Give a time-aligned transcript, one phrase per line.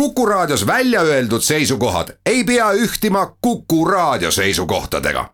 [0.00, 5.30] Kuku Raadios välja öeldud seisukohad ei pea ühtima Kuku Raadio seisukohtadega.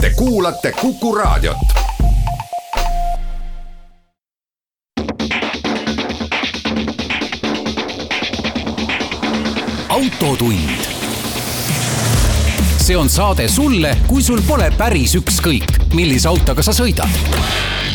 [0.00, 1.56] Te kuulate Kuku Raadiot.
[9.88, 10.70] autotund.
[12.76, 17.08] see on saade sulle, kui sul pole päris ükskõik, millise autoga sa sõidad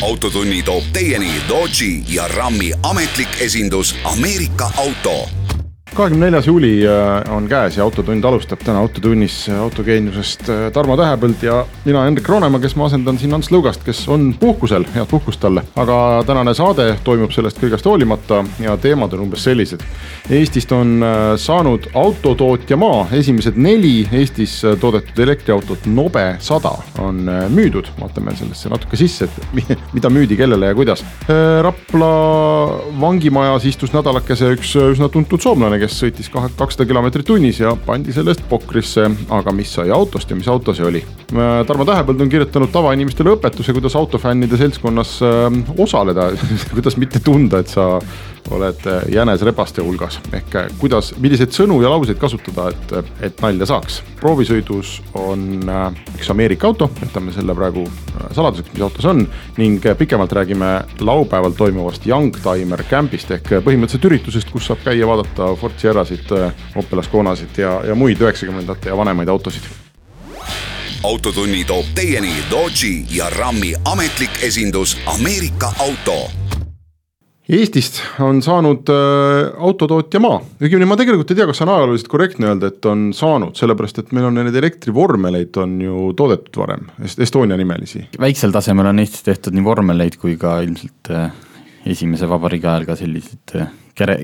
[0.02, 5.39] autotunni toob teieni Dodge'i ja Rammi ametlik esindus Ameerika Auto
[5.94, 10.94] kahekümne neljas juuli äh, on käes ja Autotund alustab täna Autotunnis äh, autogeeniusest äh, Tarmo
[10.96, 15.08] Tähepõld ja mina, Hendrik Roonemaa, kes ma asendan siin Ants Lõugast, kes on puhkusel, head
[15.10, 15.64] puhkust talle.
[15.76, 15.96] aga
[16.26, 19.82] tänane saade toimub sellest kõigest hoolimata ja teemad on umbes sellised.
[20.30, 21.02] Eestist on
[21.40, 28.98] saanud autotootja maa, esimesed neli Eestis toodetud elektriautot Nobe sada on müüdud, vaatame sellesse natuke
[29.00, 31.02] sisse, et mida müüdi, kellele ja kuidas.
[31.62, 32.12] Rapla
[33.00, 38.34] vangimajas istus nädalakese üks üsna tuntud soomlane, kes sõitis kakssada kilomeetrit tunnis ja pandi selle
[38.34, 39.08] eest pokrisse.
[39.30, 41.04] aga mis sai autost ja mis auto see oli?
[41.30, 45.46] Tarmo Tähepõld on kirjutanud tavainimestele õpetuse, kuidas autofännide seltskonnas äh,
[45.78, 46.30] osaleda
[46.74, 47.92] kuidas mitte tunda, et sa
[48.50, 53.68] oled äh, jänesrebaste hulgas ehk äh, kuidas, milliseid sõnu ja lauseid kasutada, et, et nalja
[53.70, 54.00] saaks.
[54.20, 55.62] proovisõidus on
[56.16, 57.86] üks Ameerika auto, jätame selle praegu
[58.34, 59.22] saladuseks, mis auto see on
[59.60, 65.78] ning pikemalt räägime laupäeval toimuvast Youngtimer Campist ehk põhimõtteliselt üritusest, kus saab käia vaadata Ford
[65.78, 66.26] Sierrasid,
[66.76, 69.62] Opel Asconasid ja, ja muid üheksakümnendate ja vanemaid autosid.
[71.04, 76.26] Autotunni toob teieni Dodge'i ja Rammi ametlik esindus Ameerika Auto.
[77.50, 82.46] Eestist on saanud äh, autotootja maa, õigemini ma tegelikult ei tea, kas on ajalooliselt korrektne
[82.46, 87.58] öelda, et on saanud, sellepärast et meil on neid elektrivormeleid on ju toodetud varem, Estonia
[87.58, 88.04] nimelisi.
[88.22, 91.32] väiksel tasemel on Eestis tehtud nii vormeleid kui ka ilmselt äh,
[91.90, 94.20] esimese vabariigi ajal ka selliseid äh, kere,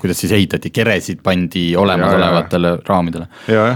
[0.00, 3.28] kuidas siis ehitati, keresid pandi olemasolevatele raamidele.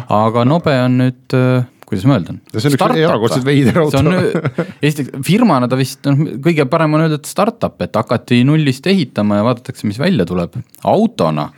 [0.08, 2.40] aga Nobe on nüüd äh, kuidas ma öeldan.
[2.54, 4.00] see on üks erakordselt veider auto.
[4.86, 9.40] Eesti firmana ta vist noh, kõige parem on öelda, et startup, et hakati nullist ehitama
[9.40, 10.56] ja vaadatakse, mis välja tuleb.
[10.88, 11.50] autona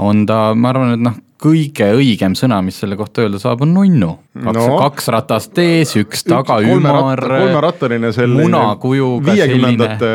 [0.00, 3.74] on ta, ma arvan, et noh, kõige õigem sõna, mis selle kohta öelda saab, on
[3.76, 4.12] nunnu.
[4.36, 7.20] kaks no., kaks ratast ees, üks taga ümar.
[7.20, 8.46] kolmerattaline selline.
[8.46, 9.32] munakujuga.
[9.32, 10.12] viiekümnendate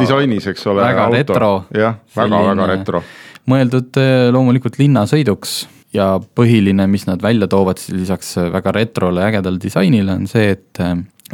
[0.00, 0.84] disainis, eks ole.
[0.84, 1.18] väga auto.
[1.18, 1.50] retro.
[1.76, 3.02] jah, väga-väga retro.
[3.50, 5.60] mõeldud eh, loomulikult linnasõiduks
[5.96, 10.80] ja põhiline, mis nad välja toovad siis lisaks väga retrole ägedale disainile on see, et,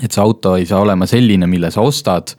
[0.02, 2.34] et see auto ei saa olema selline, mille sa ostad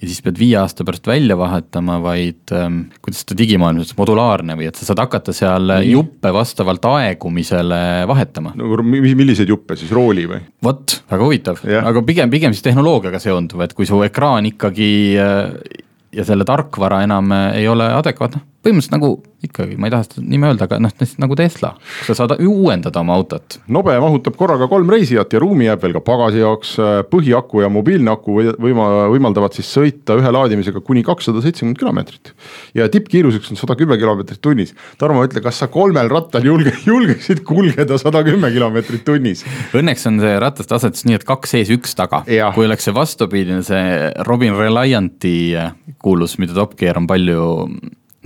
[0.00, 4.68] ja siis pead viie aasta pärast välja vahetama, vaid ähm, kuidas seda digimaailmas, modulaarne või
[4.70, 5.92] et sa saad hakata seal Nii.
[5.94, 8.54] juppe vastavalt aegumisele vahetama.
[8.58, 10.42] no milliseid juppe siis, rooli või?
[10.64, 14.90] vot, väga huvitav aga pigem, pigem siis tehnoloogiaga seonduv, et kui su ekraan ikkagi
[15.20, 15.80] äh,
[16.14, 19.14] ja selle tarkvara enam äh, ei ole adekvaatne põhimõtteliselt nagu
[19.48, 21.74] ikkagi, ma ei taha seda nime öelda, aga noh, nagu Tesla,
[22.06, 23.58] sa saad uuendada oma autot.
[23.72, 26.74] nobe mahutab korraga kolm reisijat ja ruumi jääb veel ka pagasi jaoks.
[27.10, 32.34] põhiaku ja mobiilne aku võima, võimaldavad siis sõita ühe laadimisega kuni kakssada seitsekümmend kilomeetrit.
[32.74, 34.74] ja tippkiiruseks on sada kümme kilomeetrit tunnis.
[34.98, 39.44] Tarmo, ütle, kas sa kolmel rattal julge, julgeksid kulgeda sada kümme kilomeetrit tunnis?
[39.74, 42.24] Õnneks on see rataste asetus nii, et kaks ees, üks taga.
[42.54, 45.54] kui oleks see vastupidine, see Robin Relianti
[46.02, 47.44] kuulus, mida Top Gear on palju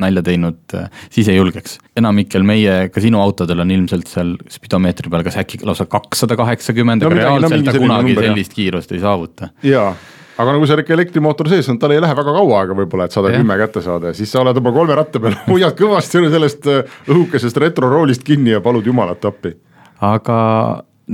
[0.03, 1.79] nalja teinud, äh, siis ei julgeks.
[1.99, 7.67] enamikel meie kasiinoautodel on ilmselt seal spidomeetri peal kas äkki lausa kakssada kaheksakümmend, aga reaalselt
[7.67, 9.53] ta kunagi number, sellist kiirust ei saavuta.
[9.67, 9.93] jaa
[10.39, 13.17] aga nagu seal ikka elektrimootor sees on, tal ei lähe väga kaua aega võib-olla, et
[13.17, 16.69] sada kümme kätte saada ja siis sa oled oma kolme ratta peal, hoiad kõvasti sellest
[16.71, 19.57] äh, õhukesest retroroolist kinni ja palud jumalat appi.
[20.07, 20.39] aga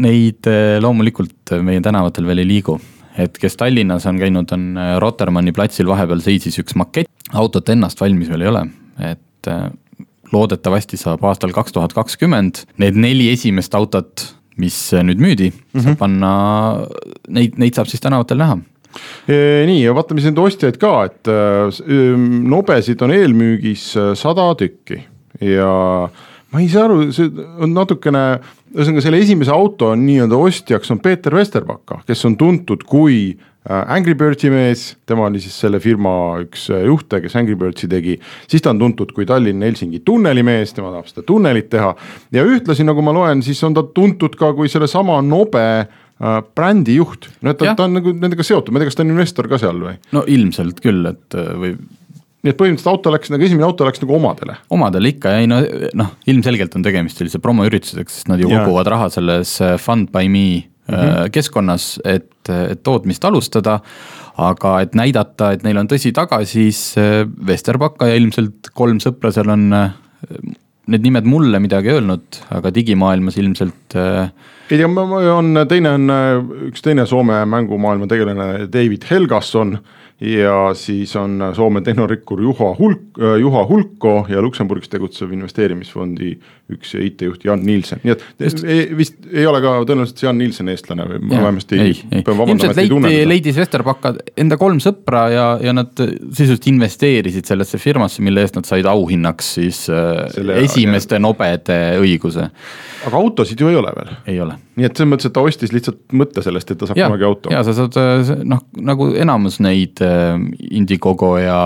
[0.04, 2.78] neid äh, loomulikult meie tänavatel veel ei liigu
[3.18, 8.00] et kes Tallinnas on käinud, on äh, Rotermanni platsil vahepeal seisis üks makett, autot ennast
[8.02, 8.64] valmis veel ei ole,
[9.12, 9.66] et äh,
[10.34, 14.28] loodetavasti saab aastal kaks tuhat kakskümmend need neli esimest autot,
[14.60, 15.82] mis äh, nüüd müüdi mm, -hmm.
[15.86, 16.34] saab panna,
[17.28, 18.60] neid, neid saab siis tänavatel näha.
[19.26, 21.26] Nii ja vaatame siis nende ostjaid ka, et
[22.46, 25.00] nobesid on eelmüügis sada tükki.
[25.42, 25.72] Ja
[26.54, 27.30] ma ei saa aru, see
[27.62, 28.22] on natukene
[28.74, 33.80] ühesõnaga selle esimese auto on nii-öelda ostjaks on Peeter Vesterbacka, kes on tuntud kui äh,
[33.94, 36.12] Angry Birdsi mees, tema oli siis selle firma
[36.44, 38.16] üks äh, juhte, kes Angry Birdsi tegi.
[38.50, 41.90] siis ta on tuntud kui Tallinn-Helsingi tunnelimees, tema tahab seda tunnelit teha.
[42.34, 47.00] ja ühtlasi, nagu ma loen, siis on ta tuntud ka kui sellesama Nobe äh, brändi
[47.00, 49.14] juht, no et ta, ta on nagu nendega seotud, ma ei tea, kas ta on
[49.14, 49.98] investor ka seal või?
[50.14, 51.76] no ilmselt küll, et või
[52.44, 54.58] nii et põhimõtteliselt auto läks nagu esimene auto läks nagu omadele.
[54.76, 55.62] omadele ikka ja ei no
[55.96, 58.62] noh, ilmselgelt on tegemist sellise promoüritusega, sest nad ju ja.
[58.62, 61.30] koguvad raha selles äh, Fund by me mm -hmm.
[61.32, 63.80] keskkonnas, et, et tootmist alustada.
[64.36, 66.96] aga et näidata, et neil on tõsi taga, siis
[67.46, 69.70] Vesterbacka ja ilmselt kolm sõpra seal on
[70.86, 74.32] need nimed mulle midagi öelnud, aga digimaailmas ilmselt äh,
[74.70, 76.12] ei tea, on teine on
[76.70, 79.78] üks teine Soome mängumaailma tegelane, David Helgasson
[80.20, 86.38] ja siis on Soome tehnorikkur Juha Hulk, Juha Hulko ja Luksemburgis tegutsev investeerimisfondi
[86.72, 88.62] üks IT-juht Jan Nielsen, nii et Just.
[88.64, 92.22] ei, vist ei ole ka tõenäoliselt Jan Nielsen eestlane või ma vähemasti ei, ei.
[92.24, 98.46] ilmselt leiti, leidis Vesterbacka enda kolm sõpra ja, ja nad sisuliselt investeerisid sellesse firmasse, mille
[98.46, 101.24] eest nad said auhinnaks siis äh, Selle, esimeste ja.
[101.26, 102.48] nobede õiguse.
[103.04, 104.16] aga autosid ju ei ole veel?
[104.32, 104.56] ei ole.
[104.80, 107.28] nii et selles mõttes, et ta ostis lihtsalt mõtte sellest, et ta saab ja, kunagi
[107.28, 107.52] auto.
[107.52, 110.32] ja sa saad äh, noh, nagu enamus neid äh,
[110.72, 111.58] Indiegogo ja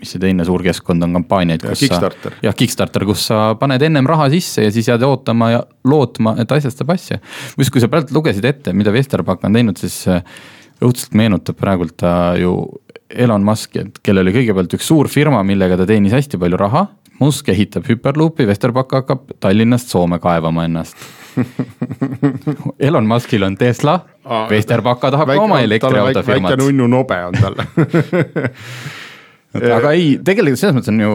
[0.00, 2.32] mis see teine suur keskkond on, kampaaniaid, kus ja, sa.
[2.44, 6.52] jah, Kickstarter, kus sa paned ennem raha sisse ja siis jääd ootama ja lootma, et
[6.56, 7.20] asjast saab asja.
[7.20, 10.22] kusjuures, kui sa praegu lugesid ette, mida Vesterpak on teinud, siis äh,
[10.84, 12.56] õudselt meenutab praegult ta ju
[13.10, 16.86] Elon Musk'i, et kellel oli kõigepealt üks suur firma, millega ta teenis hästi palju raha.
[17.16, 21.00] Musk ehitab hüperluupi, Vesterpak hakkab Tallinnast Soome kaevama ennast
[22.78, 24.00] Elon Muskil on Tesla,
[24.50, 26.50] Vesterbaka tahab väike, ka oma elektriautofirmat.
[26.50, 27.54] väike nunnu nobe on tal
[29.54, 31.12] aga ei, tegelikult selles mõttes on ju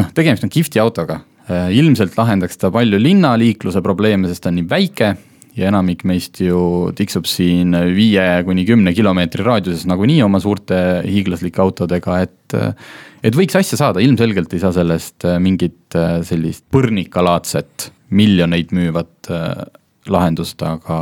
[0.00, 1.20] noh, tegemist on kihvti autoga.
[1.44, 5.10] Äh, ilmselt lahendaks ta palju linnaliikluse probleeme, sest ta on nii väike
[5.54, 11.62] ja enamik meist ju tiksub siin viie kuni kümne kilomeetri raadiuses nagunii oma suurte hiiglaslike
[11.62, 12.56] autodega, et.
[13.24, 19.32] et võiks asja saada, ilmselgelt ei saa sellest äh, mingit äh, sellist põrnikalaadset miljoneid müüvat
[20.12, 20.98] lahendust, aga,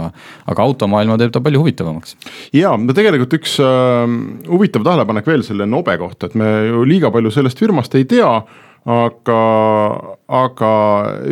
[0.47, 2.17] aga automaailma teeb ta palju huvitavamaks.
[2.57, 4.19] ja no tegelikult üks äh,
[4.51, 8.35] huvitav tähelepanek veel selle Nobe kohta, et me ju liiga palju sellest firmast ei tea
[8.89, 9.39] aga,
[10.27, 10.71] aga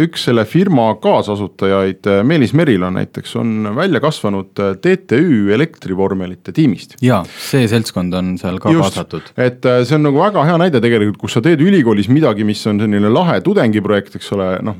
[0.05, 6.97] üks selle firma kaasasutajaid, Meelis Merilo näiteks, on välja kasvanud TTÜ elektrivormelite tiimist.
[7.03, 9.33] ja see seltskond on seal ka Just, kaasatud.
[9.37, 12.63] et äh, see on nagu väga hea näide tegelikult, kus sa teed ülikoolis midagi, mis
[12.71, 14.79] on selline lahe tudengiprojekt, eks ole, noh.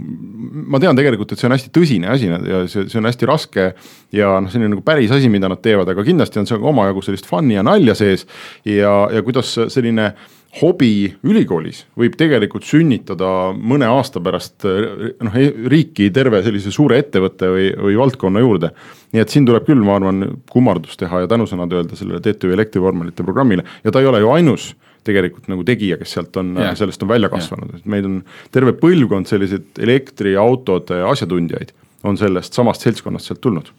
[0.71, 3.71] Ma tean tegelikult, et see on hästi tõsine asi ja see, see on hästi raske
[4.17, 7.29] ja noh, selline nagu päris asi, mida nad teevad, aga kindlasti on seal omajagu sellist
[7.31, 8.27] fun'i ja nalja sees
[8.69, 10.13] ja, ja kuidas selline
[10.59, 17.51] hobi ülikoolis võib tegelikult sünnitada mõne aasta pärast noh, e-, riiki terve sellise suure ettevõtte
[17.53, 18.73] või, või valdkonna juurde.
[19.15, 23.27] nii et siin tuleb küll, ma arvan, kummardus teha ja tänusõnad öelda sellele TTÜ elektrivormelite
[23.27, 24.73] programmile ja ta ei ole ju ainus
[25.07, 28.21] tegelikult nagu tegija, kes sealt on yeah., sellest on välja kasvanud, et meid on
[28.55, 31.75] terve põlvkond selliseid elektriautode asjatundjaid
[32.09, 33.73] on sellest samast seltskonnast sealt tulnud.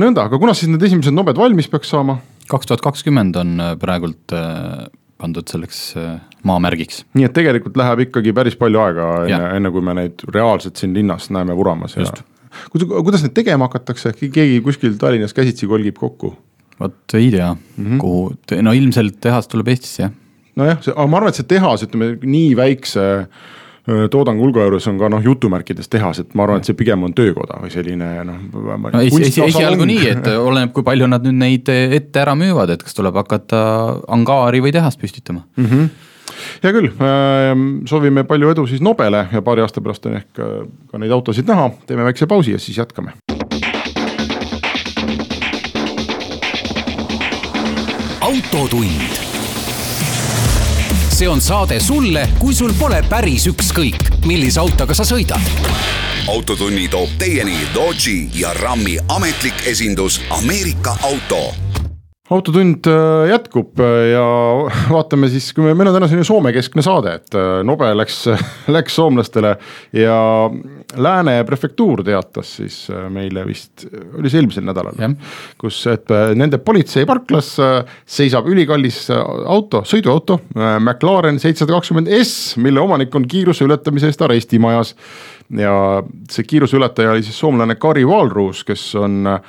[0.00, 2.20] nõnda, aga kunas siis need esimesed nobed valmis peaks saama?
[2.48, 4.32] kaks tuhat kakskümmend on praegult
[5.18, 6.16] pandud selleks äh,
[6.46, 7.02] maamärgiks.
[7.18, 10.94] nii et tegelikult läheb ikkagi päris palju aega enne, enne kui me neid reaalselt siin
[10.96, 12.06] linnas näeme vuramas ja
[12.72, 16.32] kuidas need tegema hakatakse, keegi kuskil Tallinnas käsitsi kolgib kokku?
[16.78, 17.98] vot ei tea mm, -hmm.
[18.02, 20.14] kuhu, no ilmselt tehas tuleb Eestisse jah.
[20.58, 23.06] Nojah, see, aga ma arvan, et see tehas, ütleme nii väikse
[24.12, 27.14] toodangu hulga juures on ka noh, jutumärkides tehas, et ma arvan, et see pigem on
[27.16, 28.42] töökoda või selline noh.
[28.52, 32.74] no esi, esi, esialgu nii, et oleneb, kui palju nad nüüd neid ette ära müüvad,
[32.74, 33.62] et kas tuleb hakata
[34.12, 35.72] angaari või tehast püstitama mm.
[35.72, 35.88] -hmm
[36.62, 36.90] hea küll,
[37.88, 41.70] soovime palju edu siis Nobele ja paari aasta pärast on ehk ka neid autosid näha,
[41.88, 43.16] teeme väikse pausi ja siis jätkame.
[48.28, 49.27] autotund
[51.18, 55.42] see on saade sulle, kui sul pole päris ükskõik, millise autoga sa sõidad.
[56.30, 61.54] autotunni toob teieni Dodge'i ja Ram'i ametlik esindus Ameerika Auto
[62.30, 64.24] autotund äh, jätkub äh, ja
[64.94, 68.20] vaatame siis, kui me, meil on täna selline Soome-keskne saade, et äh, Nobe läks,
[68.76, 69.54] läks soomlastele
[69.96, 70.18] ja
[70.96, 72.76] Lääne prefektuur teatas siis
[73.12, 73.84] meile vist,
[74.16, 74.96] oli see eelmisel nädalal,
[75.60, 76.08] kus, et
[76.38, 77.50] nende politseiparklas
[78.08, 84.94] seisab ülikallis auto, sõiduauto, McLaren seitsesada kakskümmend S, mille omanik on kiiruse ületamise eest arestimajas.
[85.52, 85.74] ja
[86.32, 89.40] see kiiruseületaja oli siis soomlane Kari Walrus, kes on Äh,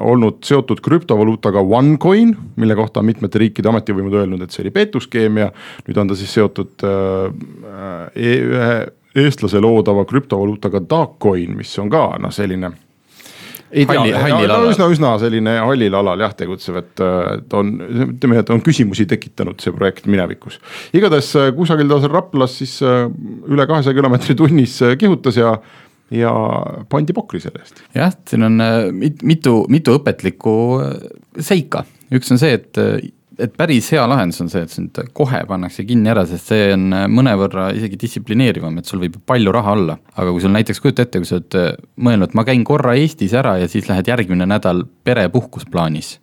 [0.00, 5.42] olnud seotud krüptovaluutaga OneCoin, mille kohta on mitmete riikide ametivõimud öelnud, et see oli petuskeem
[5.42, 5.50] ja
[5.86, 8.74] nüüd on ta siis seotud äh, e ühe
[9.18, 12.72] eestlase loodava krüptovaluutaga Darkcoin, mis on ka noh, selline
[13.68, 14.00] ei tea,
[14.70, 17.02] üsna, üsna selline hallil alal jah tegutsev, et,
[17.34, 17.74] et on,
[18.06, 20.56] ütleme, et on küsimusi tekitanud see projekt minevikus.
[20.96, 25.58] igatahes kusagil ta seal Raplas siis üle kahesaja kilomeetri tunnis kihutas ja
[26.14, 26.32] ja
[26.90, 27.84] pandi pokri selle eest.
[27.96, 30.98] jah, siin on äh, mitu, mitu õpetlikku äh,
[31.44, 31.84] seika,
[32.14, 32.98] üks on see, et äh,
[33.38, 36.88] et päris hea lahendus on see, et sind kohe pannakse kinni ära, sest see on
[37.14, 39.94] mõnevõrra isegi distsiplineerivam, et sul võib palju raha olla.
[40.16, 43.54] aga kui sul näiteks, kujuta ette, kui sa oled mõelnud, ma käin korra Eestis ära
[43.62, 46.16] ja siis lähed järgmine nädal perepuhkusplaanis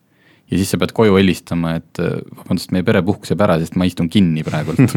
[0.51, 4.11] ja siis sa pead koju helistama, et vabandust, meie perepuhkus jääb ära, sest ma istun
[4.11, 4.83] kinni praegult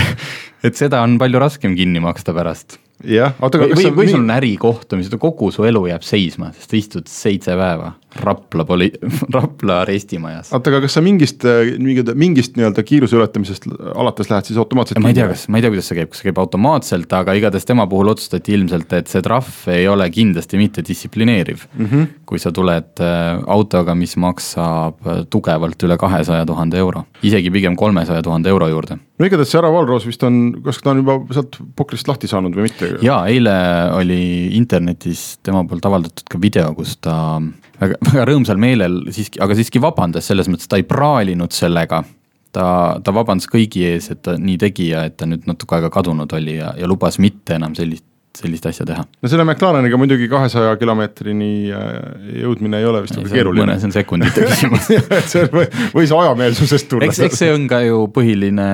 [0.64, 4.22] et seda on palju raskem kinni maksta pärast jah, oota, aga või, või, või sul
[4.22, 8.92] on ärikohtumised, kogu su elu jääb seisma, sest sa istud seitse päeva Rapla poli-,
[9.36, 10.52] Rapla arestimajas.
[10.52, 11.44] oota, aga kas sa mingist,
[11.78, 15.64] mingit, mingist nii-öelda kiiruse ületamisest alates lähed siis automaatselt ma ei tea, kas, ma ei
[15.64, 19.10] tea, kuidas see käib, kas see käib automaatselt, aga igatahes tema puhul otsustati ilmselt, et
[19.12, 21.86] see trahv ei ole kindlasti mitte distsiplineeriv mm.
[21.86, 22.08] -hmm.
[22.26, 27.76] kui sa tuled äh, autoga, mis maksab äh, tugevalt üle kahesaja tuhande euro, isegi pigem
[27.76, 28.98] kolmesaja tuhande euro juurde.
[29.18, 32.56] no igatahes see Ära Valros vist on, kas ta on juba sealt pukrist lahti saanud
[32.56, 32.96] või mitte?
[33.02, 33.56] jaa, eile
[33.94, 34.22] oli
[34.56, 37.40] internetis tema poolt avaldatud ka video, kus ta
[37.80, 42.04] väga, väga rõõmsal meelel siiski, aga siiski vabandas selles mõttes, ta ei praalinud sellega.
[42.52, 42.66] ta,
[43.04, 46.32] ta vabandas kõigi ees, et ta nii tegi ja et ta nüüd natuke aega kadunud
[46.34, 48.06] oli ja, ja lubas mitte enam sellist
[48.38, 49.02] sellist asja teha.
[49.22, 51.86] no selle McLareniga muidugi kahesaja kilomeetrini äh,
[52.44, 53.64] jõudmine ei ole vist nagu keeruline.
[53.64, 54.86] mõne, see on sekundite küsimus
[55.32, 55.48] see
[55.96, 57.08] võis ajameelsusest tulla.
[57.08, 58.68] eks, eks see on ka ju põhiline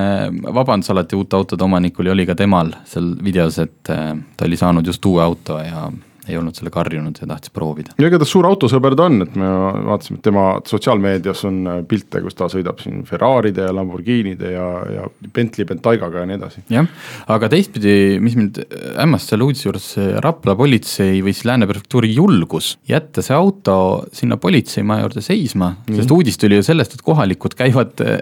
[0.53, 4.59] vabandus alati uute autode omanikul ja oli ka temal seal videos, et äh, ta oli
[4.59, 5.87] saanud just uue auto ja
[6.27, 7.95] ei olnud sellega harjunud ja tahtis proovida.
[7.97, 9.51] ja igatahes suur autosõber ta on, et me
[9.89, 14.67] vaatasime, et tema sotsiaalmeedias on äh, pilte, kus ta sõidab siin Ferraride ja Lamborghinide ja,
[14.93, 16.65] ja Bentley Bentaygaga ja nii edasi.
[16.73, 16.89] jah,
[17.33, 18.61] aga teistpidi, mis mind
[18.97, 19.89] hämmastas selle uudise juures,
[20.23, 23.77] Rapla politsei või siis Lääne prefektuuri julgus jätta see auto
[24.15, 26.01] sinna politseimaja juurde seisma mm, -hmm.
[26.01, 28.17] sest uudis tuli ju sellest, et kohalikud käivad äh,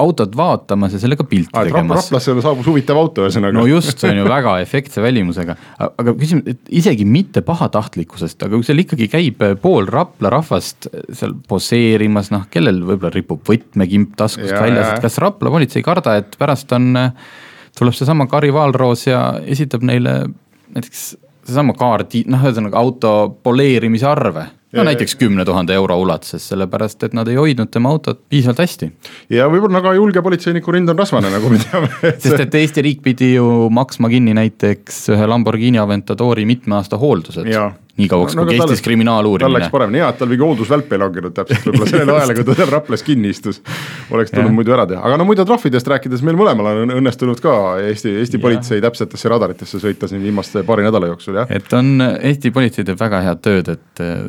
[0.00, 2.04] autot vaatamas ja sellega pilti ah, tegemas.
[2.04, 3.56] Raplasse saabus huvitav auto ühesõnaga.
[3.56, 8.56] no just, see on ju väga efektse välimusega, aga küsimus, et isegi mitte pahatahtlikkusest, aga
[8.56, 14.54] kui seal ikkagi käib pool Rapla rahvast seal poseerimas, noh, kellel võib-olla ripub võtmekimp taskust
[14.54, 16.94] ja, väljas, et kas Rapla politsei ei karda, et pärast on,
[17.78, 20.22] tuleb seesama Kari Vaalroos ja esitab neile
[20.70, 21.04] näiteks
[21.50, 27.14] seesama kaardi, noh, ühesõnaga auto poleerimise arve no näiteks kümne tuhande euro ulatuses, sellepärast et
[27.16, 28.90] nad ei hoidnud tema autot piisavalt hästi.
[29.30, 31.90] ja võib-olla väga julge politseiniku rind on rasvane, nagu me teame.
[32.22, 37.50] Sest et Eesti riik pidi ju maksma kinni näiteks ühe Lamborghini Aventadori mitme aasta hooldused
[37.98, 39.46] nii kauaks no,, kui no, kestis kriminaaluurimine.
[39.48, 42.48] tal läks paremini, hea, et tal mingi hooldusvälp ei langenud täpselt võib-olla sellel ajal, kui
[42.48, 43.62] ta seal Raplas kinni istus.
[44.14, 47.54] oleks tulnud muidu ära teha, aga no muide trahvidest rääkides, meil mõlemal on õnnestunud ka
[47.86, 48.44] Eesti, Eesti ja.
[48.44, 51.50] politsei täpsetesse radaritesse sõita siin viimaste paari nädala jooksul, jah.
[51.50, 54.22] et on, Eesti politsei teeb väga head tööd, et äh,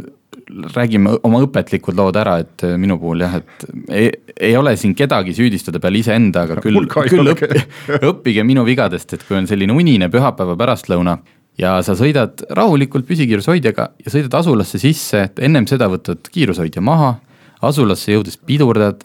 [0.75, 4.09] räägime oma õpetlikud lood ära, et äh, minu puhul jah, et ei,
[4.49, 7.67] ei ole siin kedagi süüdistada peale iseenda, aga küll, küll õppige,
[8.09, 11.19] õppige minu vigadest, et kui on selline unine pühapäeva pärastlõuna
[11.61, 17.15] ja sa sõidad rahulikult püsikiirushoidjaga ja sõidad asulasse sisse, et ennem seda võtad kiirushoidja maha,
[17.61, 19.03] asulasse jõudes pidurdad,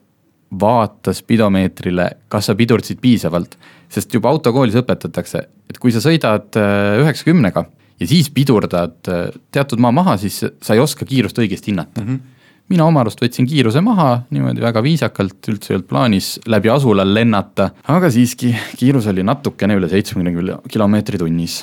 [0.57, 3.57] vaata spidomeetrile, kas sa pidurdasid piisavalt,
[3.93, 7.67] sest juba autokoolis õpetatakse, et kui sa sõidad äh, üheksakümnega
[8.01, 12.01] ja siis pidurdad äh, teatud maa maha, siis sa ei oska kiirust õigesti hinnata.
[12.03, 12.09] Mm.
[12.09, 12.33] -hmm
[12.67, 17.05] mina oma arust võtsin kiiruse maha niimoodi väga viisakalt, üldse ei olnud plaanis läbi asula
[17.07, 21.61] lennata, aga siiski kiirus oli natukene üle seitsmekümne kilomeetri tunnis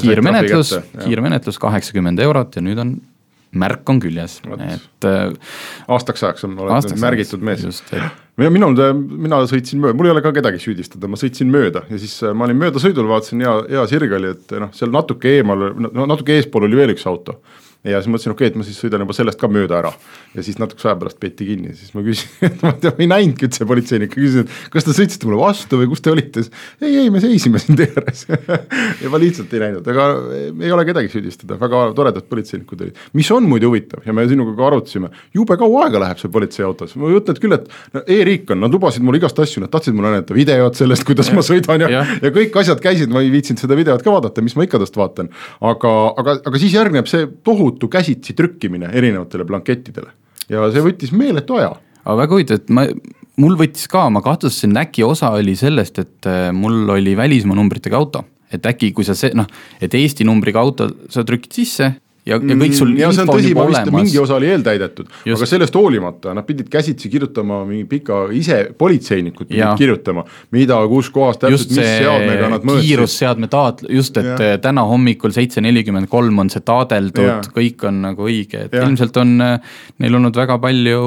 [0.00, 2.94] kiirmenetlus, kiirmenetlus kaheksakümmend eurot ja nüüd on
[3.54, 5.32] märk on küljes, et äh,.
[5.94, 7.62] aastaks ajaks on, oled märgitud mees.
[8.36, 12.16] minul, mina sõitsin mööda, mul ei ole ka kedagi süüdistada, ma sõitsin mööda ja siis
[12.26, 16.08] äh, ma olin möödasõidul, vaatasin hea, hea sirg oli, et noh, seal natuke eemal, no
[16.10, 17.38] natuke eespool oli veel üks auto
[17.84, 19.92] ja siis mõtlesin, okei okay,, et ma siis sõidan juba sellest ka mööda ära.
[20.34, 23.66] ja siis natukese aja pärast peeti kinni, siis ma küsisin, et ma ei näinudki üldse
[23.68, 27.10] politseinikku, küsisin, et kas te sõitsite mulle vastu või kus te olite, siis ei, ei,
[27.12, 28.24] me seisime siin tee ääres.
[29.04, 30.04] Ja ma lihtsalt ei näinud, aga
[30.64, 33.00] ei ole kedagi süüdistada, väga toredad politseinikud olid.
[33.18, 36.94] mis on muidu huvitav ja me sinuga ka arutasime, jube kaua aega läheb seal politseiautos,
[36.96, 39.96] ma kujutan ette küll, et no, e-riik on, nad lubasid mulle igast asju, nad tahtsid
[39.96, 43.24] mulle näidata videot sellest, kuidas ja, ma sõidan ja, ja., ja kõik asjad käisid, ma
[43.24, 45.30] ei viitsinud seda videot ka vaadata, mis ma ikka tast vaatan.
[45.60, 50.12] aga, aga, aga siis järgneb see tohutu käsitsi trükkimine erinevatele blankettidele
[50.50, 51.72] ja see võttis meeletu aja.
[52.04, 52.86] aga väga huvitav, et ma,
[53.40, 57.96] mul võttis ka, ma kahtlustasin, äkki osa oli sellest, et äh, mul oli välismaa numbritega
[57.96, 58.24] auto.
[58.54, 59.48] et äkki, kui sa see, noh,
[59.82, 61.88] et Eesti numbriga auto sa trükid sisse
[62.24, 65.10] ja, ja kõik sul mm, ja see on tõsi, ma vist mingi osa oli eeltäidetud,
[65.34, 69.74] aga sellest hoolimata nad pidid käsitsi kirjutama mingi pika, ise politseinikud pidid ja.
[69.78, 70.24] kirjutama,
[70.56, 72.88] mida, kus kohas täpselt, mis seadmega nad mõõtsid.
[72.88, 74.58] kiirusseadme taat-, just, et ja.
[74.64, 78.84] täna hommikul seitse nelikümmend kolm on see taadeldud, kõik on nagu õige, et ja.
[78.88, 81.00] ilmselt on neil olnud väga palju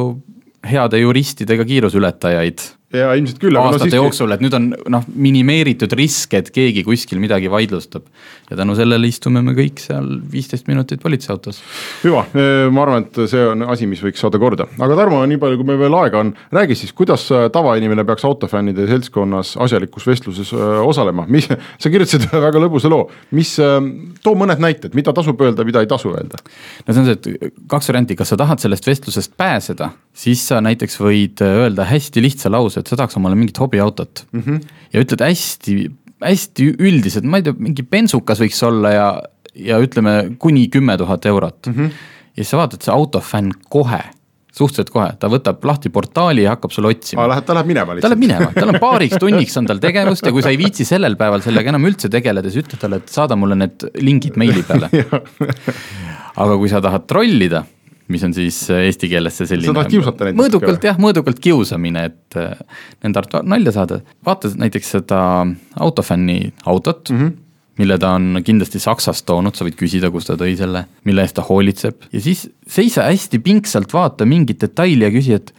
[0.68, 3.58] heade juristidega kiiruseületajaid ja ilmselt küll.
[3.60, 4.00] aastate no, siiski...
[4.00, 8.06] jooksul, et nüüd on noh, minimeeritud risk, et keegi kuskil midagi vaidlustab.
[8.48, 11.60] ja tänu sellele istume me kõik seal viisteist minutit politseiautos.
[12.06, 12.24] hüva,
[12.72, 15.68] ma arvan, et see on asi, mis võiks saada korda, aga Tarmo, nii palju, kui
[15.68, 21.50] meil veel aega on, räägi siis, kuidas tavainimene peaks autofännide seltskonnas asjalikus vestluses osalema, mis,
[21.52, 23.58] sa kirjutasid väga lõbusa loo, mis,
[24.24, 26.40] too mõned näited, mida tasub öelda, mida ei tasu öelda?
[26.88, 30.64] no see on see, et kaks varianti, kas sa tahad sellest vestlusest pääseda, siis sa
[30.64, 34.44] näiteks võid öelda hästi lihtsa lause, et sa tahaks omale mingit hobiautot mm.
[34.44, 34.60] -hmm.
[34.94, 35.78] ja ütled hästi,
[36.24, 39.08] hästi üldiselt, ma ei tea, mingi bensukas võiks olla ja,
[39.56, 41.74] ja ütleme kuni kümme tuhat eurot mm.
[41.74, 42.06] -hmm.
[42.36, 44.04] ja siis sa vaatad, see autofänn kohe
[44.58, 47.28] suhteliselt kohe, ta võtab lahti portaali ja hakkab sulle otsima.
[47.46, 48.08] ta läheb minema lihtsalt.
[48.08, 50.88] ta läheb minema, tal on paariks tunniks on tal tegevust ja kui sa ei viitsi
[50.88, 54.64] sellel päeval sellega enam üldse tegeleda, siis ütle talle, et saada mulle need lingid meili
[54.68, 54.90] peale
[56.44, 57.64] aga kui sa tahad trollida
[58.12, 59.70] mis on siis äh, eesti keeles see selline.
[59.70, 60.38] sa tahad kiusata neid?
[60.40, 62.56] mõõdukalt jah, mõõdukalt kiusamine, et äh,
[63.04, 64.00] nende arvates nalja saada.
[64.26, 65.20] vaata näiteks seda
[65.76, 67.20] autofänni autot mm.
[67.20, 67.36] -hmm
[67.78, 71.36] mille ta on kindlasti Saksast toonud, sa võid küsida, kust ta tõi selle, mille eest
[71.38, 75.54] ta hoolitseb ja siis seisa hästi pingsalt, vaata mingit detaili ja küsi, et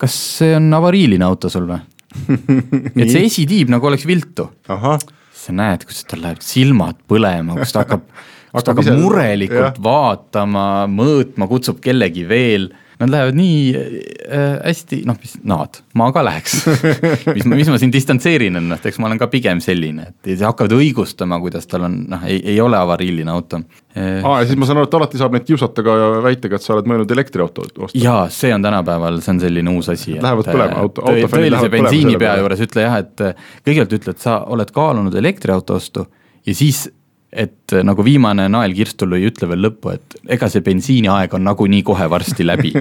[0.00, 1.82] kas see on avariiline auto sul või
[3.02, 4.48] et see esitiib nagu oleks viltu.
[4.64, 8.08] sa näed, kuidas tal läheb silmad põlema, kus ta hakkab
[8.52, 9.82] hakkab murelikult jah.
[9.82, 12.72] vaatama, mõõtma, kutsub kellegi veel.
[13.02, 16.52] Nad lähevad nii äh, hästi, noh, mis nad, ma ka läheks
[17.34, 20.76] mis ma, mis ma siin distantseerin ennast, eks ma olen ka pigem selline, et hakkavad
[20.76, 23.58] õigustama, kuidas tal on, noh, ei, ei ole avariiline auto.
[23.96, 26.68] Äh, aa, ja siis ma saan aru, et alati saab neid kiusata ka väitega, et
[26.68, 27.90] sa oled mõelnud elektriauto osta.
[27.98, 30.14] jaa, see on tänapäeval, see on selline uus asi.
[30.20, 31.34] Lähevad põlema, auto, auto.
[31.34, 33.28] tõelise bensiinipea juures ütle jah, et
[33.66, 36.06] kõigepealt ütle, et sa oled kaalunud elektriauto ostu
[36.46, 36.86] ja siis
[37.32, 41.80] et nagu viimane nael kirstul lõi, ütle veel lõppu, et ega see bensiiniaeg on nagunii
[41.86, 42.74] kohe varsti läbi.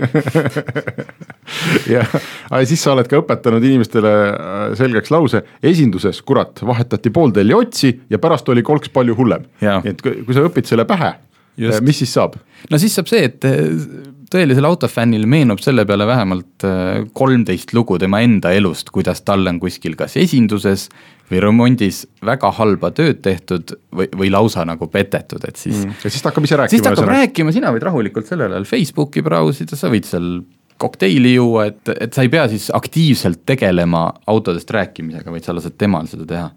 [1.93, 2.15] Jah,
[2.49, 7.93] aga siis sa oled ka õpetanud inimestele äh, selgeks lause, esinduses, kurat, vahetati pooltelli otsi
[8.11, 9.47] ja pärast oli kolks palju hullem.
[9.87, 11.13] et kui sa õpid selle pähe,
[11.59, 12.37] mis siis saab?
[12.69, 13.63] no siis saab see, et äh,
[14.31, 19.59] tõelisele autofännile meenub selle peale vähemalt äh, kolmteist lugu tema enda elust, kuidas tal on
[19.61, 20.87] kuskil kas esinduses
[21.31, 25.99] või remondis väga halba tööd tehtud või, või lausa nagu petetud, et siis mm..
[26.03, 26.75] ja siis ta hakkab ise rääkima.
[26.75, 30.33] siis ta hakkab rääkima, sina võid rahulikult sellel ajal Facebooki brausida, sa võid seal
[30.81, 35.77] kokteili juua, et, et sa ei pea siis aktiivselt tegelema autodest rääkimisega, vaid sa lased
[35.79, 36.49] temal seda teha.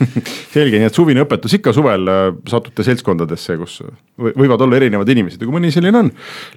[0.54, 3.80] Selge, nii et suvine õpetus ikka suvel äh, satute seltskondadesse, kus
[4.20, 6.12] võivad olla erinevad inimesed ja kui mõni selline on,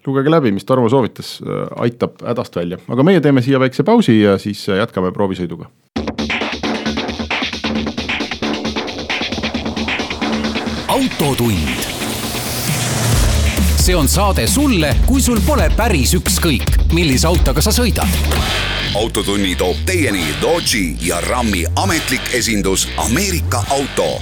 [0.07, 4.21] lugege läbi, mis Tarmo soovitas, äh, aitab hädast välja, aga meie teeme siia väikse pausi
[4.21, 5.69] ja siis äh, jätkame proovisõiduga.
[10.93, 11.92] Autotund.
[13.83, 18.07] See on saade sulle, kui sul pole päris ükskõik, millise autoga sa sõidad.
[18.95, 24.21] autotunni toob teieni Dodge'i ja Ram'i ametlik esindus Ameerika Auto.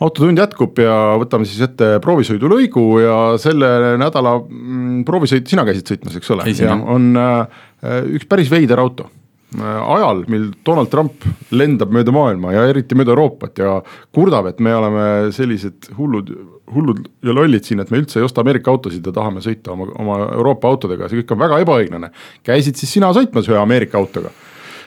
[0.00, 6.16] Autotund jätkub ja võtame siis ette proovisõidulõigu ja selle nädala mm, proovisõit sina käisid sõitmas,
[6.16, 6.48] eks ole,
[6.96, 7.60] on äh,
[8.16, 9.10] üks päris veider auto
[9.54, 13.76] ajal, mil Donald Trump lendab mööda maailma ja eriti mööda Euroopat ja
[14.14, 15.04] kurdab, et me oleme
[15.34, 16.32] sellised hullud,
[16.74, 19.88] hullud ja lollid siin, et me üldse ei osta Ameerika autosid ja tahame sõita oma,
[20.02, 22.10] oma Euroopa autodega, see kõik on väga ebaõiglane.
[22.46, 24.34] käisid siis sina sõitmas ühe Ameerika autoga?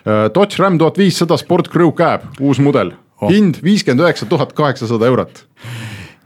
[0.04, 4.54] Äh, Dodge Ram tuhat viissada Sport Crew Cab, uus mudel oh., hind viiskümmend üheksa tuhat
[4.58, 5.46] kaheksasada eurot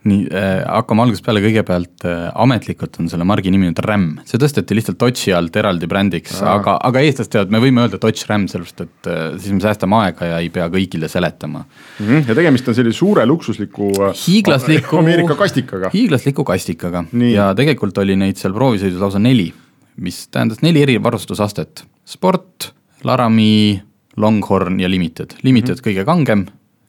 [0.10, 4.39] nii äh,, hakkame algusest peale, kõigepealt äh, ametlikult on selle margi nimi nüüd RAM, see
[4.42, 8.48] tõsteti lihtsalt Dodge'i alt eraldi brändiks, aga, aga eestlased teavad, me võime öelda Dodge RAM,
[8.52, 12.06] sellepärast et äh, siis me säästame aega ja ei pea kõigile seletama mm.
[12.06, 12.26] -hmm.
[12.28, 15.92] ja tegemist on sellise suure luksusliku äh, hiiglasliku Ameerika kastikaga.
[15.94, 17.34] hiiglasliku kastikaga Nii.
[17.34, 19.52] ja tegelikult oli neid seal proovisõidus lausa neli,
[20.04, 23.82] mis tähendas neli eri varustusastet, sport, Laramie,
[24.18, 25.88] Longhorn ja Limited, Limited mm -hmm.
[25.88, 26.46] kõige kangem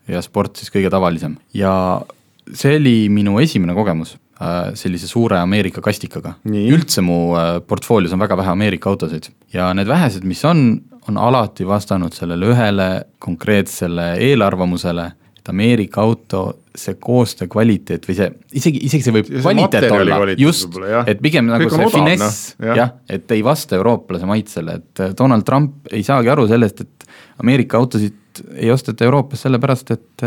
[0.09, 2.03] ja sport siis kõige tavalisem ja
[2.53, 6.37] see oli minu esimene kogemus äh, sellise suure Ameerika kastikaga.
[6.45, 9.31] üldse mu äh, portfoolios on väga vähe Ameerika autosid.
[9.53, 16.45] Ja need vähesed, mis on, on alati vastanud sellele ühele konkreetsele eelarvamusele, et Ameerika auto,
[16.75, 20.75] see koostöö kvaliteet või see, isegi, isegi see võib ja kvaliteet olla, just,
[21.07, 22.81] et pigem nagu Kõik see finess noh, jah.
[22.81, 27.09] ja,, et ei vasta eurooplase maitsele, et äh, Donald Trump ei saagi aru sellest, et
[27.43, 28.21] Ameerika autosid
[28.59, 30.25] ei osteta Euroopas sellepärast, et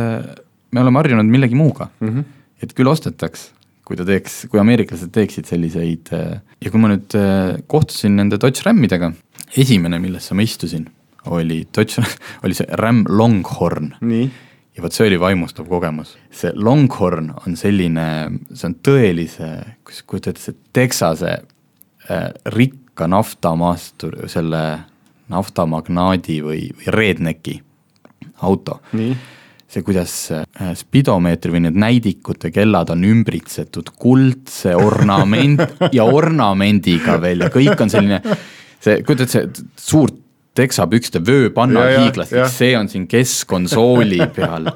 [0.71, 2.10] me oleme harjunud millegi muuga mm.
[2.10, 2.23] -hmm.
[2.63, 3.51] et küll ostetaks,
[3.88, 8.39] kui ta teeks, kui ameeriklased teeksid selliseid äh, ja kui ma nüüd äh, kohtusin nende
[8.41, 9.12] Dodge Ramidega,
[9.58, 10.89] esimene, millesse ma istusin,
[11.25, 12.03] oli Dodge,
[12.43, 13.93] oli see Ram Longhorn.
[14.77, 18.08] ja vot see oli vaimustav kogemus, see Longhorn on selline,
[18.53, 19.53] see on tõelise,
[19.84, 21.38] kuidas kujutad ette, Texase
[22.12, 24.63] äh, rikka naftamaastur, selle
[25.32, 27.58] naftamagnaadi või, või redneki
[28.45, 28.80] auto.
[29.78, 35.63] See, kuidas äh, spidomeetri või need näidikute kellad on ümbritsetud kuldse ornament
[35.98, 38.22] ja ornamendiga veel ja kõik on selline,
[38.80, 39.46] see, kujutad see
[39.78, 40.24] suurt
[40.58, 44.72] teksapükste vööpannal hiiglaslik, see on siin keskkonsooli peal.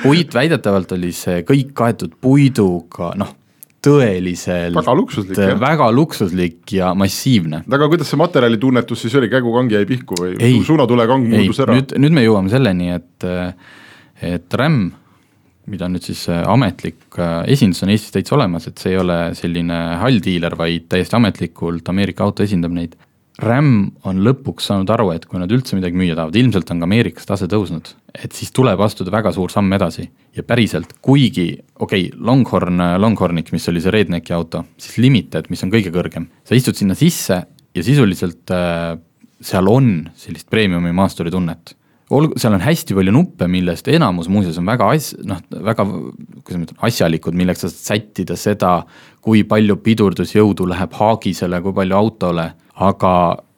[0.00, 3.36] puit väidetavalt oli see kõik kaetud puiduga, noh
[3.80, 7.62] tõeliselt väga luksuslik, väga luksuslik ja massiivne.
[7.64, 11.76] aga kuidas see materjalitunnetus siis oli, käigukangi jäi pihku või ei, suunatulekang muutus ära?
[11.78, 13.28] nüüd, nüüd me jõuame selleni, et,
[14.22, 14.90] et RAM,
[15.70, 19.18] mida nüüd siis äh, ametlik äh, esindus on Eestis täitsa olemas, et see ei ole
[19.38, 22.96] selline hall diiler, vaid täiesti ametlikult Ameerika auto esindab neid.
[23.40, 23.70] RAM
[24.04, 27.28] on lõpuks saanud aru, et kui nad üldse midagi müüa tahavad, ilmselt on ka Ameerikas
[27.28, 30.04] tase tõusnud, et siis tuleb astuda väga suur samm edasi.
[30.36, 35.64] Ja päriselt, kuigi okei okay,, Longhorn, Longhorniks, mis oli see Rednecki auto, siis Limited, mis
[35.64, 37.40] on kõige kõrgem, sa istud sinna sisse
[37.74, 38.98] ja sisuliselt äh,
[39.40, 41.74] seal on sellist premiumi maasturi tunnet
[42.10, 46.56] olgu, seal on hästi palju nuppe, millest enamus muuseas on väga as-, noh, väga, kuidas
[46.58, 48.72] ma ütlen, asjalikud, milleks sa saad sättida seda,
[49.24, 52.46] kui palju pidurdusjõudu läheb haagisele, kui palju autole,
[52.88, 53.14] aga,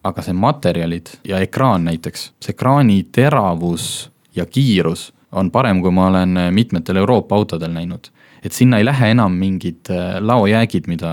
[0.09, 3.89] aga see materjalid ja ekraan näiteks, see ekraani teravus
[4.37, 8.11] ja kiirus on parem, kui ma olen mitmetel Euroopa autodel näinud.
[8.43, 11.13] et sinna ei lähe enam mingid äh, laojäägid, mida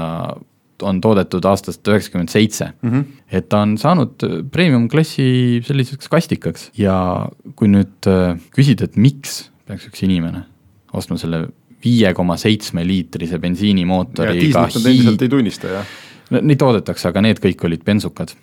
[0.85, 2.71] on toodetud aastast üheksakümmend seitse.
[2.81, 3.01] Mhm.
[3.31, 9.89] et ta on saanud premium-klassi selliseks kastikaks ja kui nüüd äh, küsida, et miks peaks
[9.89, 10.45] üks inimene
[10.93, 11.47] ostma selle
[11.83, 14.39] viie koma seitsme liitrise bensiinimootoriga.
[14.39, 15.95] diislit nad endiselt ei tunnista, jah?
[16.29, 18.35] Neid toodetakse, aga need kõik olid bensukad.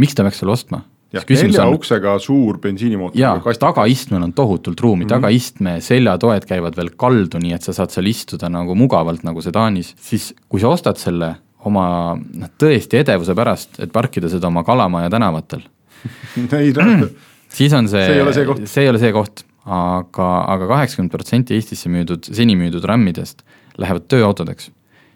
[0.00, 0.84] miks ta peaks selle ostma?
[1.14, 1.74] jah, nelja on...
[1.74, 3.18] uksega suur bensiinimootor.
[3.18, 5.14] jaa, tagaistmel on tohutult ruumi mm, -hmm.
[5.16, 9.94] tagaistme seljatoed käivad veel kaldu, nii et sa saad seal istuda nagu mugavalt, nagu sedaanis,
[9.98, 11.34] siis kui sa ostad selle
[11.68, 11.84] oma
[12.16, 15.62] noh, tõesti edevuse pärast, et parkida seda oma Kalamaja tänavatel.
[16.60, 17.06] Ei noh,
[17.56, 20.68] siis on see, see ei ole see koht, see ei ole see koht, aga, aga
[20.74, 23.44] kaheksakümmend protsenti Eestisse müüdud, seni müüdud RAM-idest
[23.80, 24.70] lähevad tööautodeks.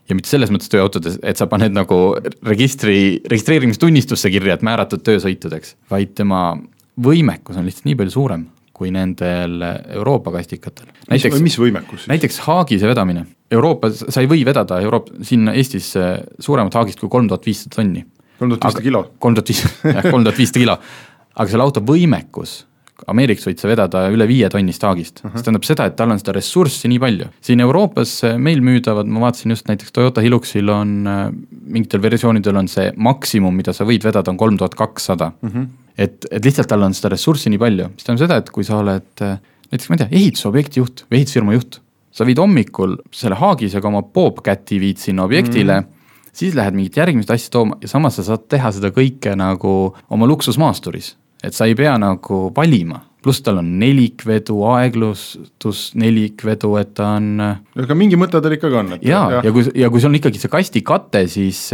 [0.09, 1.97] ja mitte selles mõttes tööautodes, et sa paned nagu
[2.45, 6.51] registri, registreerimistunnistusse kirja, et määratud töösõitudeks, vaid tema
[7.01, 9.63] võimekus on lihtsalt nii palju suurem kui nendel
[9.95, 10.91] Euroopa kastikatel.
[11.11, 12.11] näiteks, mis võimekus siis?
[12.11, 15.93] näiteks haagise vedamine, Euroopas sa ei või vedada Euroopa, siin Eestis
[16.43, 18.05] suuremat haagist kui kolm tuhat viissada tonni.
[18.39, 19.03] kolm tuhat viissada kilo?
[19.19, 20.79] kolm tuhat viissada, jah, kolm tuhat viissada kilo.
[21.35, 22.63] aga selle auto võimekus
[23.11, 25.37] Ameerikas võid sa vedada üle viie tonnist haagist uh, -huh.
[25.37, 27.31] see tähendab seda, et tal on seda ressurssi nii palju.
[27.43, 30.93] siin Euroopas meil müüdavad, ma vaatasin just näiteks Toyota Hiluxil on
[31.67, 35.33] mingitel versioonidel on see maksimum, mida sa võid vedada, on kolm tuhat kakssada.
[35.95, 38.81] Et, et lihtsalt tal on seda ressurssi nii palju, mis tähendab seda, et kui sa
[38.81, 41.79] oled näiteks ma ei tea, ehitusobjekti juht või ehitusfirma juht,
[42.15, 45.93] sa viid hommikul selle haagisega oma Bobcati viid sinna objektile mm
[46.35, 49.71] siis lähed mingit järgmist asja tooma ja samas sa saad teha seda kõike nagu
[50.11, 51.13] oma luksusmaasturis
[51.45, 57.31] et sa ei pea nagu valima, pluss tal on nelikvedu, aeglustus nelikvedu, et ta on.
[57.85, 58.93] aga mingi mõte tal ikkagi on.
[59.05, 61.67] ja, ja, kui, ja kui sul on ikkagi see kastikate, siis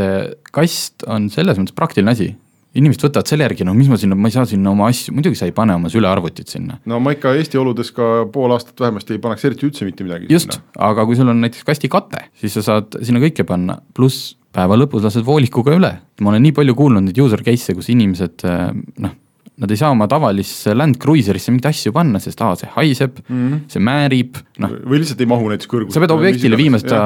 [0.54, 2.32] kast on selles mõttes praktiline asi
[2.78, 5.38] inimesed võtavad selle järgi, no mis ma sinna, ma ei saa sinna oma asju, muidugi
[5.38, 6.78] sa ei pane oma sülearvutit sinna.
[6.90, 10.30] no ma ikka Eesti oludes ka pool aastat vähemasti ei paneks eriti üldse mitte midagi.
[10.32, 14.78] just, aga kui sul on näiteks kastikate, siis sa saad sinna kõike panna, pluss päeva
[14.78, 15.96] lõpus lased voolikuga üle.
[16.20, 18.46] ma olen nii palju kuulnud neid user case'e, kus inimesed
[19.00, 19.18] noh
[19.60, 23.40] Nad ei saa oma tavalisse Land Cruiserisse mingeid asju panna, sest aa, see haiseb mm,
[23.40, 23.58] -hmm.
[23.68, 24.72] see määrib, noh.
[24.88, 25.92] või lihtsalt ei mahu näiteks kõrgust.
[25.92, 27.00] sa pead objektile viima seda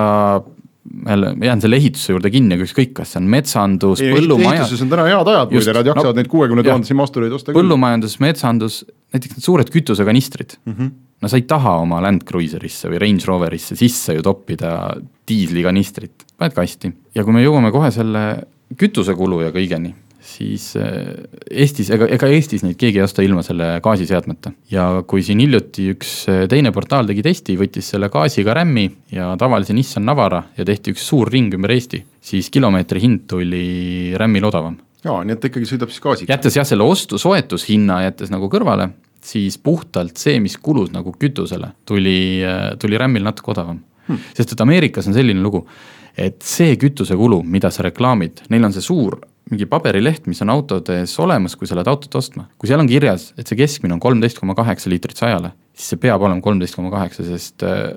[1.08, 4.60] jälle, jään selle ehituse juurde kinni, aga ükskõik, kas see on metsandus, põllumajandus.
[4.66, 7.54] ehituses on täna head ajad, muide, nad jaksavad no, neid kuuekümne tuhandesi mastureid osta.
[7.56, 8.82] põllumajandus, metsandus,
[9.14, 10.76] näiteks need suured kütusekanistrid mm.
[10.76, 10.92] -hmm.
[11.24, 14.76] no sa ei taha oma Land Cruiserisse või Range Roverisse sisse ju toppida
[15.28, 16.92] diislikanistrit, paned kasti.
[17.14, 18.24] ja kui me jõuame kohe selle
[18.76, 19.94] kütusekulu ja kõigeni
[20.34, 21.14] siis äh,
[21.50, 24.52] Eestis, ega, ega Eestis neid keegi ei osta ilma selle gaasiseadmeta.
[24.72, 29.32] ja kui siin hiljuti üks äh, teine portaal tegi testi, võttis selle gaasiga RAM-i ja
[29.40, 33.64] tavalise Nissan Navara ja tehti üks suur ring ümber Eesti, siis kilomeetri hind tuli
[34.20, 34.78] RAM-il odavam.
[35.04, 36.34] jaa, nii et ta ikkagi sõidab siis gaasiga.
[36.36, 38.90] jättes jah, selle ostu, soetushinna jättes nagu kõrvale,
[39.24, 44.32] siis puhtalt see, mis kulus nagu kütusele, tuli, äh, tuli RAM-il natuke odavam hmm..
[44.36, 45.64] sest et Ameerikas on selline lugu,
[46.14, 49.18] et see kütusekulu, mida sa reklaamid, neil on see suur
[49.50, 52.46] mingi paberileht, mis on autodes olemas, kui sa lähed autot ostma.
[52.58, 56.04] kui seal on kirjas, et see keskmine on kolmteist koma kaheksa liitrit sajale, siis see
[56.06, 57.90] peab olema kolmteist koma kaheksa, sest äh,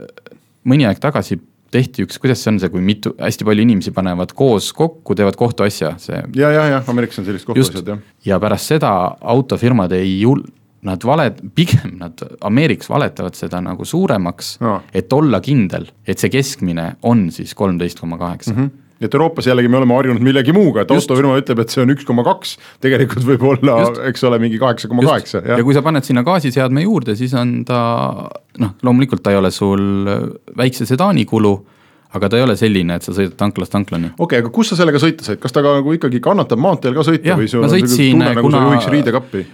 [0.67, 1.39] mõni aeg tagasi
[1.71, 5.35] tehti üks, kuidas see on see, kui mitu, hästi palju inimesi panevad koos kokku, teevad
[5.39, 6.19] kohtuasja, see.
[6.39, 8.05] ja, ja, jah, Ameerikas on sellised kohtuasjad jah.
[8.27, 8.93] ja pärast seda
[9.35, 10.45] autofirmad ei jul-,
[10.87, 16.31] nad valet-, pigem nad Ameerikas valetavad seda nagu suuremaks no., et olla kindel, et see
[16.33, 18.55] keskmine on siis kolmteist koma kaheksa.
[19.01, 22.07] Et Euroopas jällegi me oleme harjunud millegi muuga, et autofirma ütleb, et see on üks
[22.07, 23.77] koma kaks, tegelikult võib olla,
[24.09, 25.43] eks ole, mingi kaheksa koma kaheksa.
[25.45, 27.79] ja kui sa paned sinna gaasiseadme juurde, siis on ta
[28.57, 30.07] noh, loomulikult ta ei ole sul
[30.57, 31.55] väikse sedaani kulu
[32.15, 34.13] aga ta ei ole selline, et sa sõidad tanklast tanklani.
[34.15, 36.95] okei okay,, aga kus sa sellega sõita said, kas ta ka nagu ikkagi kannatab maanteel
[36.95, 39.45] ka sõita ja, või sul on sõitsin, tunne, nagu sa juhiks riidekappi?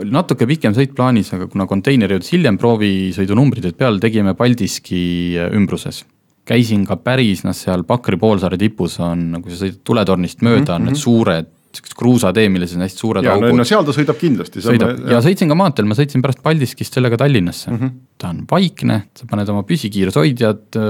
[0.00, 5.02] oli natuke pikem sõit plaanis, aga kuna konteiner jõudis hiljem proovisõidunumbrid peale, tegime Paldiski
[5.50, 6.04] ümbruses
[6.48, 10.66] käisin ka päris noh, seal Pakri poolsaare tipus on, kui sa sõidad tuletornist mööda mm,
[10.66, 10.74] -hmm.
[10.74, 11.02] on need mhm.
[11.02, 13.56] suured siuksed kruusatee, milles on hästi suured ja, augud.
[13.56, 14.60] no seal ta sõidab kindlasti.
[14.60, 17.78] sõidab me, ja sõitsin ka maanteel, ma sõitsin pärast Paldiskist sellega Tallinnasse mm.
[17.78, 17.94] -hmm.
[18.20, 20.80] ta on vaikne, sa paned oma püsikiirushoidjad,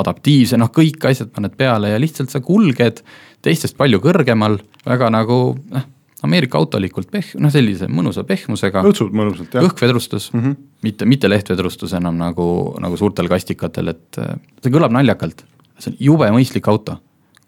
[0.00, 3.02] adaptiivse, noh, kõik asjad paned peale ja lihtsalt sa kulged
[3.42, 5.40] teistest palju kõrgemal, väga nagu
[5.74, 5.88] noh
[6.26, 8.82] Ameerika autolikult peh-, noh sellise mõnusa pehmusega.
[8.84, 9.64] õudselt mõnusalt jah.
[9.64, 10.56] õhkvedrustus mm, -hmm.
[10.86, 12.46] mitte, mitte lehtvedrustus enam nagu,
[12.82, 15.44] nagu suurtel kastikatel, et äh, see kõlab naljakalt.
[15.80, 16.98] see on jube mõistlik auto.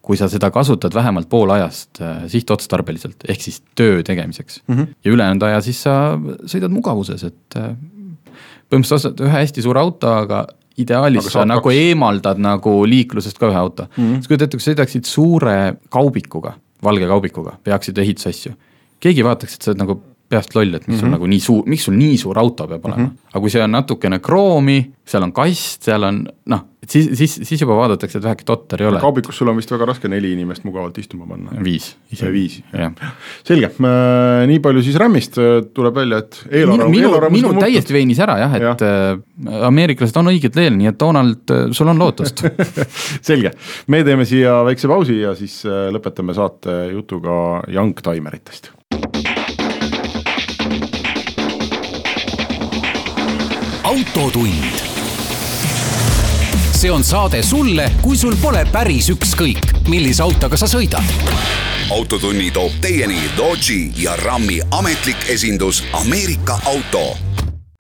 [0.03, 4.77] kui sa seda kasutad vähemalt pool ajast äh, sihtotstarbeliselt, ehk siis töö tegemiseks mm.
[4.77, 4.95] -hmm.
[5.05, 7.77] ja ülejäänud aja siis sa sõidad mugavuses, et äh,
[8.71, 10.47] põhimõtteliselt ostad ühe hästi suure auto, aga
[10.79, 11.77] ideaalis sa nagu kaks.
[11.77, 14.05] eemaldad nagu liiklusest ka ühe auto mm.
[14.05, 14.23] -hmm.
[14.23, 18.55] sa kujutad ette, kui sa sõidaksid suure kaubikuga valge kaubikuga, veaksid ehitusasju.
[19.03, 19.99] keegi vaataks, et sa oled nagu
[20.33, 21.01] peast loll, et miks mm -hmm.
[21.01, 21.19] sul mhm.
[21.19, 23.09] nagu nii suur, miks sul nii suur auto peab olema mm.
[23.09, 23.31] -hmm.
[23.33, 27.35] aga kui see on natukene kroomi, seal on kast, seal on noh, et siis, siis,
[27.47, 29.01] siis juba vaadatakse, et väheke totter ei ole.
[29.03, 31.55] kaubikus sul on vist väga raske neli inimest mugavalt istuma panna.
[31.63, 31.93] viis.
[32.33, 32.59] viis,
[33.47, 33.71] selge,
[34.51, 35.39] nii palju siis RAM-ist
[35.75, 38.75] tuleb välja, et eelarve minu, minu, minu täiesti veenis ära jah, et ja.
[38.89, 42.45] äh, ameeriklased on õigel teel, nii et Donald, äh, sul on lootust
[43.31, 43.55] selge,
[43.87, 48.73] me teeme siia väikse pausi ja siis äh, lõpetame saate jutuga Youngtimeritest
[54.13, 54.81] autotund
[56.77, 61.07] see on saade sulle, kui sul pole päris ükskõik, millise autoga sa sõidad.
[61.95, 67.07] autotunni toob teieni Dodge'i ja Rami ametlik esindus Ameerika Auto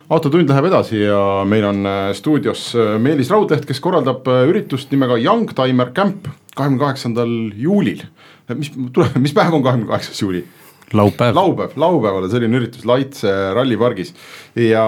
[0.08, 4.92] autotund läheb edasi ja meil on äh, stuudios äh, Meelis Raudleht, kes korraldab äh, üritust
[4.94, 8.06] nimega Youngtimer Camp kahekümne kaheksandal juulil.
[8.54, 8.72] mis,
[9.20, 10.46] mis päev on kahekümne kaheksas juuli?
[10.96, 11.34] Laupäev.
[11.36, 14.14] laupäev, laupäeval on selline üritus Laitse rallipargis
[14.56, 14.86] ja,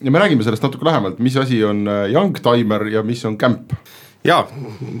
[0.00, 3.72] ja me räägime sellest natuke lähemalt, mis asi on äh, Youngtimer ja mis on Camp
[4.26, 4.42] ja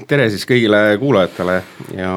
[0.08, 1.60] tere siis kõigile kuulajatele
[1.96, 2.14] ja,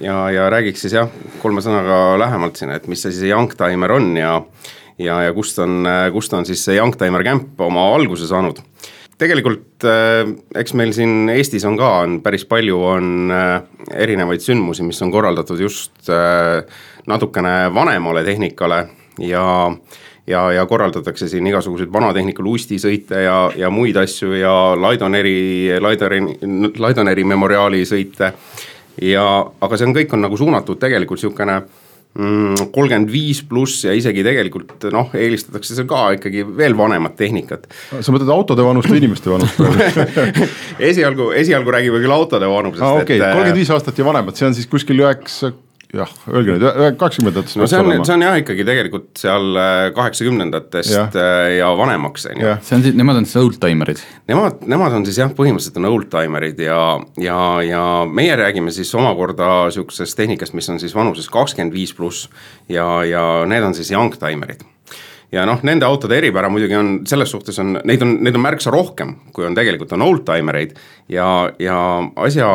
[0.00, 1.10] ja, ja räägiks siis jah,
[1.42, 4.36] kolme sõnaga lähemalt siin, et mis asi see Youngtimer on ja
[5.00, 8.60] ja, ja kust on, kust on siis see Youngtimer Camp oma alguse saanud.
[9.22, 10.26] tegelikult äh,
[10.58, 13.60] eks meil siin Eestis on ka, on päris palju, on äh,
[14.04, 16.64] erinevaid sündmusi, mis on korraldatud just äh,
[17.06, 18.86] natukene vanemale tehnikale
[19.18, 19.44] ja
[20.26, 26.20] ja, ja korraldatakse siin igasuguseid vanatehnika lustisõite ja, ja muid asju ja Laidoneri, Laidoneri,
[26.78, 28.32] Laidoneri memoriaali sõite.
[29.02, 29.24] ja,
[29.60, 31.56] aga see on, kõik on nagu suunatud tegelikult sihukene
[32.18, 37.66] mm, kolmkümmend viis pluss ja isegi tegelikult noh, eelistatakse seal ka ikkagi veel vanemat tehnikat.
[37.98, 40.48] sa mõtled autode vanust või inimeste vanust praegu
[40.92, 43.02] esialgu, esialgu räägime küll autode vanusest ah,.
[43.02, 45.54] okei okay., kolmkümmend viis aastat ja vanemad, see on siis kuskil üheksa
[45.92, 46.64] jah, öelge nüüd,
[47.00, 51.04] kaheksakümnendatest no see on, see on jah ikkagi tegelikult seal äh, kaheksakümnendatest ja.
[51.20, 52.54] Äh, ja vanemaks, on ju.
[52.64, 54.00] see on siis, nemad on siis oldtimerid?
[54.30, 56.80] Nemad, nemad on siis jah, põhimõtteliselt on oldtimerid ja,
[57.20, 62.30] ja, ja meie räägime siis omakorda sihukesest tehnikast, mis on siis vanuses kakskümmend viis pluss
[62.72, 64.64] ja, ja need on siis youngtimerid
[65.32, 68.72] ja noh, nende autode eripära muidugi on selles suhtes on, neid on, neid on märksa
[68.72, 70.72] rohkem, kui on tegelikult on oldtimereid
[71.12, 71.26] ja,
[71.60, 71.76] ja
[72.24, 72.48] asja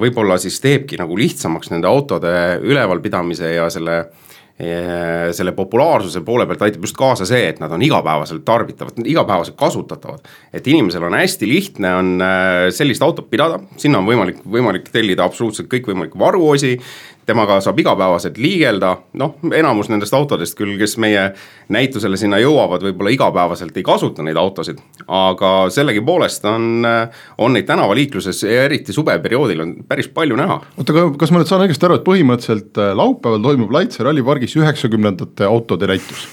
[0.00, 2.30] võib-olla siis teebki nagu lihtsamaks nende autode
[2.62, 4.26] ülevalpidamise ja selle äh,
[4.56, 10.24] selle populaarsuse poole pealt aitab just kaasa see, et nad on igapäevaselt tarbitavad, igapäevaselt kasutatavad.
[10.52, 15.24] et inimesel on hästi lihtne, on äh, sellist autot pidada, sinna on võimalik, võimalik tellida
[15.28, 16.78] absoluutselt kõikvõimalikke varuosi
[17.26, 21.28] temaga saab igapäevaselt liigelda, noh, enamus nendest autodest küll, kes meie
[21.72, 26.86] näitusele sinna jõuavad, võib-olla igapäevaselt ei kasuta neid autosid, aga sellegipoolest on,
[27.42, 30.60] on neid tänavaliikluses ja eriti suveperioodil on päris palju näha.
[30.76, 34.56] oota, aga kas ma nüüd saan õigesti aru, et põhimõtteliselt äh, laupäeval toimub Laitse rallipargis
[34.60, 36.28] üheksakümnendate autode näitus?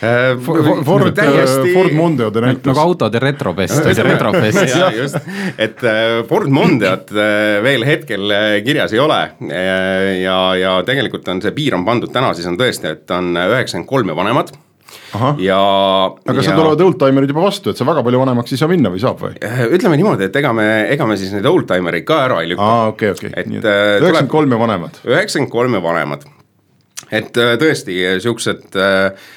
[0.00, 0.38] Äh,
[0.84, 1.74] Ford, täiesti...
[1.74, 2.70] Ford Mondeode näitus.
[2.70, 5.18] nagu autode retrofest see retrofest ja just,
[5.60, 8.32] et äh, Ford Mondeot äh, veel hetkel
[8.64, 9.18] kirjas ei ole.
[10.22, 13.90] ja, ja tegelikult on see piir on pandud täna siis on tõesti, et on üheksakümmend
[13.90, 14.54] kolm ja vanemad
[15.18, 15.34] Aha.
[15.42, 15.58] ja.
[16.32, 19.02] aga seal tulevad oldtimerid juba vastu, et see väga palju vanemaks ei saa minna või
[19.02, 19.36] saab või?
[19.76, 22.70] ütleme niimoodi, et ega me, ega me siis neid oldtimereid ka ära ei lükka.
[22.70, 25.02] aa, okei, okei, üheksakümmend kolm ja vanemad.
[25.04, 26.24] üheksakümmend kolm ja vanemad,
[27.20, 29.30] et tõesti siuksed äh, Äh,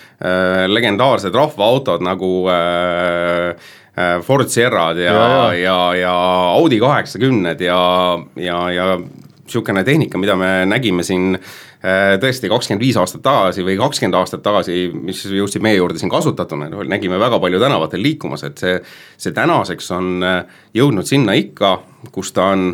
[0.72, 3.58] legendaarsed rahvaautod nagu äh,
[4.24, 5.78] Ford Sierrad ja, Ja, ja, ja.
[6.00, 6.14] ja,
[6.56, 7.82] Audi kaheksakümned ja,
[8.36, 8.88] ja, ja
[9.48, 14.44] sihukene tehnika, mida me nägime siin äh, tõesti kakskümmend viis aastat tagasi või kakskümmend aastat
[14.46, 18.80] tagasi, mis jõudsid meie juurde siin kasutatuna, nägime väga palju tänavatel liikumas, et see,
[19.20, 20.42] see tänaseks on äh,
[20.78, 21.76] jõudnud sinna ikka,
[22.16, 22.68] kus ta on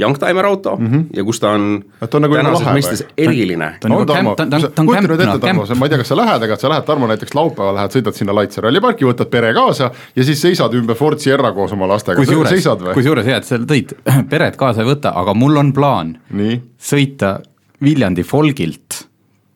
[0.00, 1.04] youngtimer auto mm -hmm.
[1.16, 4.30] ja kus ta on, Et ta on nagu tänases mõistes eriline ta on juba Tarmo,
[4.30, 6.08] kämp- ta- ta on- ta on kujuta nüüd kämp- ette, Tarmo, ma ei tea, kas
[6.08, 9.54] sa lähed, aga sa lähed, Tarmo, näiteks laupäeval lähed, sõidad sinna Laitse ralliparki, võtad pere
[9.54, 12.94] kaasa ja siis seisad ümber Ford Sierra koos oma lastega, seisad, või?
[12.94, 13.92] kusjuures hea, et sa tõid,
[14.30, 17.40] peret kaasa ei võta, aga mul on plaan nii, sõita
[17.82, 19.06] Viljandi Folgilt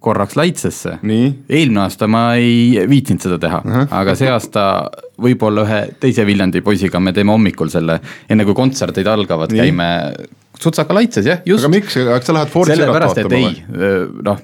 [0.09, 0.99] korraks Laitsesse.
[1.05, 3.87] Eelmine aasta ma ei viitsinud seda teha uh, -huh.
[4.01, 4.65] aga see aasta
[5.21, 9.89] võib-olla ühe teise Viljandi poisiga me teeme hommikul selle, enne kui kontserdid algavad, käime
[10.59, 11.65] Sutsaka Laitses jah, just.
[11.65, 11.75] Aga.
[11.77, 13.51] miks, kas sa lähed Ford Sierrat sellepärast, et ei
[14.27, 14.41] noh,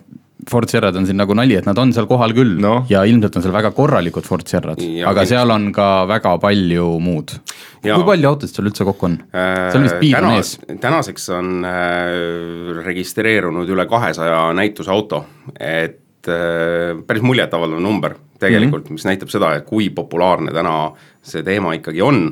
[0.50, 2.74] Ford Sierrad on siin nagu nali, et nad on seal kohal küll no.
[2.90, 7.36] ja ilmselt on seal väga korralikud Ford Sierrad, aga seal on ka väga palju muud.
[7.84, 9.18] Kui palju autosid seal üldse kokku on?
[9.32, 10.54] seal on vist piir on ees.
[10.80, 15.24] tänaseks on äh, registreerunud üle kahesaja näitusauto,
[15.58, 19.00] et äh, päris muljetavaldav number tegelikult mm, -hmm.
[19.00, 22.26] mis näitab seda, et kui populaarne täna see teema ikkagi on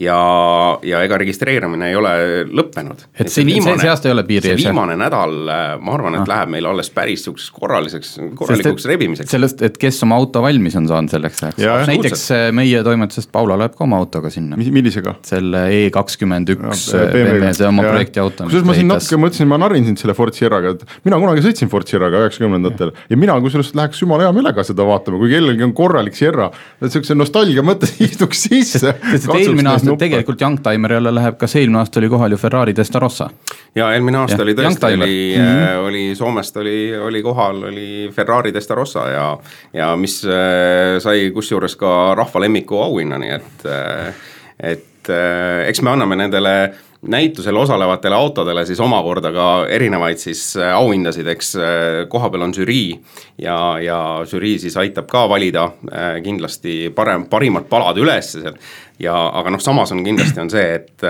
[0.00, 2.12] ja, ja ega registreerimine ei ole
[2.50, 3.04] lõppenud.
[3.14, 5.34] Et see- see- see aasta ei ole piiri ees, viimane nädal,
[5.80, 9.30] ma arvan, et läheb meil alles päris sihukeseks korraliseks, korralikuks rebimiseks.
[9.30, 13.56] sellest, et kes oma auto valmis on saanud selleks ajaks näiteks äh, meie toimetusest Paula
[13.58, 14.56] läheb ka oma autoga sinna.
[14.56, 15.14] millisega?
[15.22, 18.44] selle E kakskümmend üks BMW, see oma projektiauto.
[18.48, 21.70] kusjuures ma siin natuke mõtlesin, ma narrin sind selle Ford Sierraga, et mina kunagi sõitsin
[21.70, 25.72] Ford Sierraga üheksakümnendatel ja mina kusjuures läheks jumala hea meelega seda vaatama, kui kellelgi on
[25.72, 26.50] korralik Sierra,
[26.82, 28.94] et siukse nostalgia mõttes istuks sisse.
[29.84, 33.28] Sest et tegelikult Youngtimerile läheb, kas eelmine aasta oli kohal ju Ferrari Testarossa?
[33.74, 35.88] ja eelmine aasta Jah, oli tõesti, oli mm, -hmm.
[35.88, 39.26] oli Soomest oli, oli kohal, oli Ferrari Testarossa ja,
[39.72, 43.68] ja mis äh, sai kusjuures ka rahva lemmiku auhinna, nii et,
[44.60, 46.56] et äh, eks me anname nendele
[47.08, 51.64] näitusel osalevatele autodele siis omakorda ka erinevaid siis äh, auhindasid, eks äh,
[52.08, 52.94] kohapeal on žürii
[53.38, 58.56] ja, ja žürii siis aitab ka valida äh, kindlasti parem, parimad palad üles seal
[58.98, 61.08] ja, aga noh, samas on kindlasti on see, et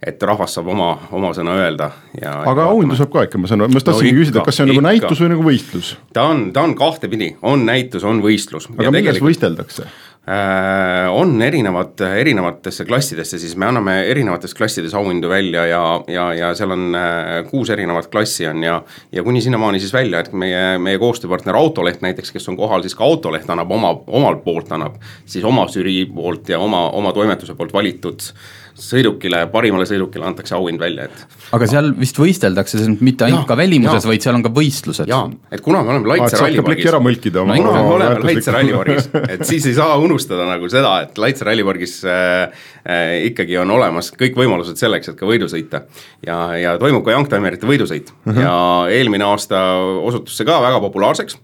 [0.00, 3.64] et rahvas saab oma, oma sõna öelda ja aga auhindu saab ka ikka, ma saan
[3.66, 4.88] aru, ma just tahtsingi No küsida, kas see on nagu ikka.
[4.88, 8.70] näitus või nagu võistlus, ta on, ta on kahtepidi, on näitus, on võistlus.
[8.78, 9.84] aga milles võisteldakse?
[10.24, 16.50] äh, on erinevad, erinevatesse klassidesse, siis me anname erinevates klassides auhindu välja ja, ja, ja
[16.56, 18.78] seal on äh, kuus erinevat klassi on ja
[19.12, 22.96] ja kuni sinnamaani siis välja, et meie, meie koostööpartner Autoleht näiteks, kes on kohal, siis
[22.96, 27.56] ka Autoleht annab oma, omalt poolt annab siis oma žürii poolt ja oma, oma toimetuse
[27.58, 28.32] poolt valitud
[28.80, 33.44] sõidukile, parimale sõidukile antakse auhind välja, et aga seal vist võisteldakse, see on mitte ainult
[33.44, 35.10] Jaa, ka välimuses, vaid seal on ka võistlused.
[35.10, 38.54] jaa, et kuna me oleme Laitse pleki ära rallipargis mõlkida oma ikka me oleme Laitse
[38.56, 43.74] rallipargis, et siis ei saa unustada nagu seda, et Laitse rallipargis äh, äh, ikkagi on
[43.76, 45.84] olemas kõik võimalused selleks, et ka võidu sõita.
[46.26, 48.40] ja, ja toimub ka Youngtimerite võidusõit uh -huh.
[48.40, 48.54] ja
[48.96, 49.60] eelmine aasta
[50.02, 51.38] osutus see ka väga populaarseks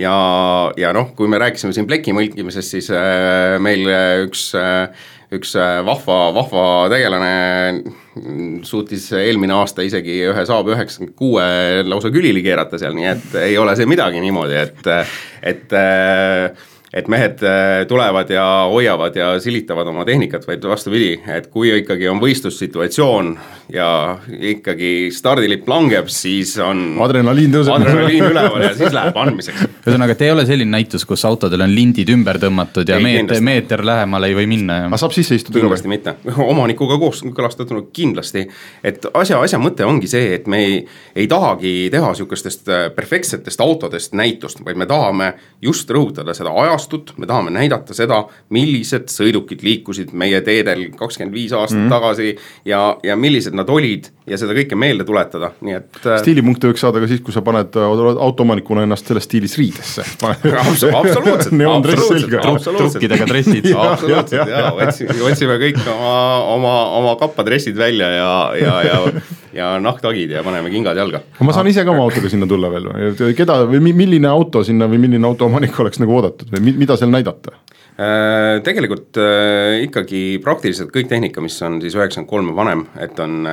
[0.00, 0.14] ja,
[0.76, 5.06] ja noh, kui me rääkisime siin pleki mõlkimisest, siis äh, meil äh, üks äh,
[5.38, 11.46] üks äh, vahva, vahva tegelane suutis eelmine aasta isegi ühe Saab üheksakümmend kuue
[11.86, 14.86] lausa külili keerata seal, nii et ei ole see midagi niimoodi, et,
[15.42, 15.74] et
[16.94, 22.06] et mehed äh, tulevad ja hoiavad ja silitavad oma tehnikat, vaid vastupidi, et kui ikkagi
[22.08, 23.32] on võistlussituatsioon
[23.74, 23.88] ja
[24.54, 27.74] ikkagi stardilipp langeb, siis on adrenaliin tõuseb.
[27.74, 29.64] adrenaliin üleval ja siis läheb andmiseks.
[29.84, 33.42] Ühesõnaga, et ei ole selline näitus, kus autodel on lindid ümber tõmmatud ja Ei, meeter,
[33.44, 36.14] meeter lähemale ei või minna ja aga saab sisse istuda kindlasti mitte,
[36.54, 38.46] omanikuga kooskõlastatuna kindlasti.
[38.86, 40.78] et asja, asja mõte ongi see, et me ei,
[41.16, 47.14] ei tahagi teha sihukestest äh, perfektsetest autodest näitust, vaid me tahame just rõhutada seda ajastut,
[47.18, 51.90] me tahame näidata seda, millised sõidukid liikusid meie teedel kakskümmend viis aastat mm.
[51.92, 52.34] tagasi
[52.68, 56.84] ja, ja millised nad olid ja seda kõike meelde tuletada, nii et äh, stiilipunkte võiks
[56.84, 60.04] saada ka siis, kui sa paned äh, autoomanikuna ennast selles stiilis riidesse.
[60.24, 62.78] Abso- absoluutselt, absoluutselt, absoluutselt.
[62.80, 63.70] trukkidega dressid.
[63.88, 66.14] absoluutselt ja, otsime, otsime kõik oma,
[66.54, 69.00] oma, oma kappadressid välja ja, ja, ja,
[69.54, 71.20] ja nahktagid ja paneme kingad jalga.
[71.40, 74.64] ma saan ise ka oma autoga sinna tulla veel või, keda või mi- milline auto
[74.66, 77.54] sinna või milline autoomanik oleks nagu oodatud või mi- mida seal näidata?
[77.94, 83.20] Äh, tegelikult äh, ikkagi praktiliselt kõik tehnika, mis on siis üheksakümmend kolm ja vanem, et
[83.22, 83.44] on,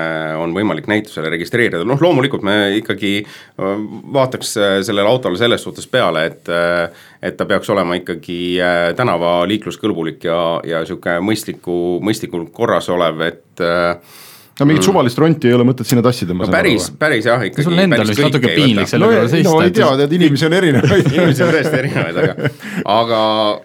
[0.41, 3.83] on võimalik näitusele registreerida, noh loomulikult me ikkagi äh,
[4.17, 6.89] vaataks äh, sellele autole selles suhtes peale, et äh,
[7.21, 13.61] et ta peaks olema ikkagi äh, tänavaliikluskõlbulik ja, ja sihuke mõistliku, mõistlikult korras olev, et
[13.61, 14.17] äh,
[14.61, 17.65] no mingit suvalist ronti ei ole mõtet sinna tassida, ma no päris, päris jah, ikkagi.
[17.65, 19.49] sul endal vist natuke piinlik selle no, kõrval seista.
[19.49, 22.51] no ei tea, tead inimesi on erinevaid inimesi on tõesti erinevaid, aga,
[22.95, 23.21] aga,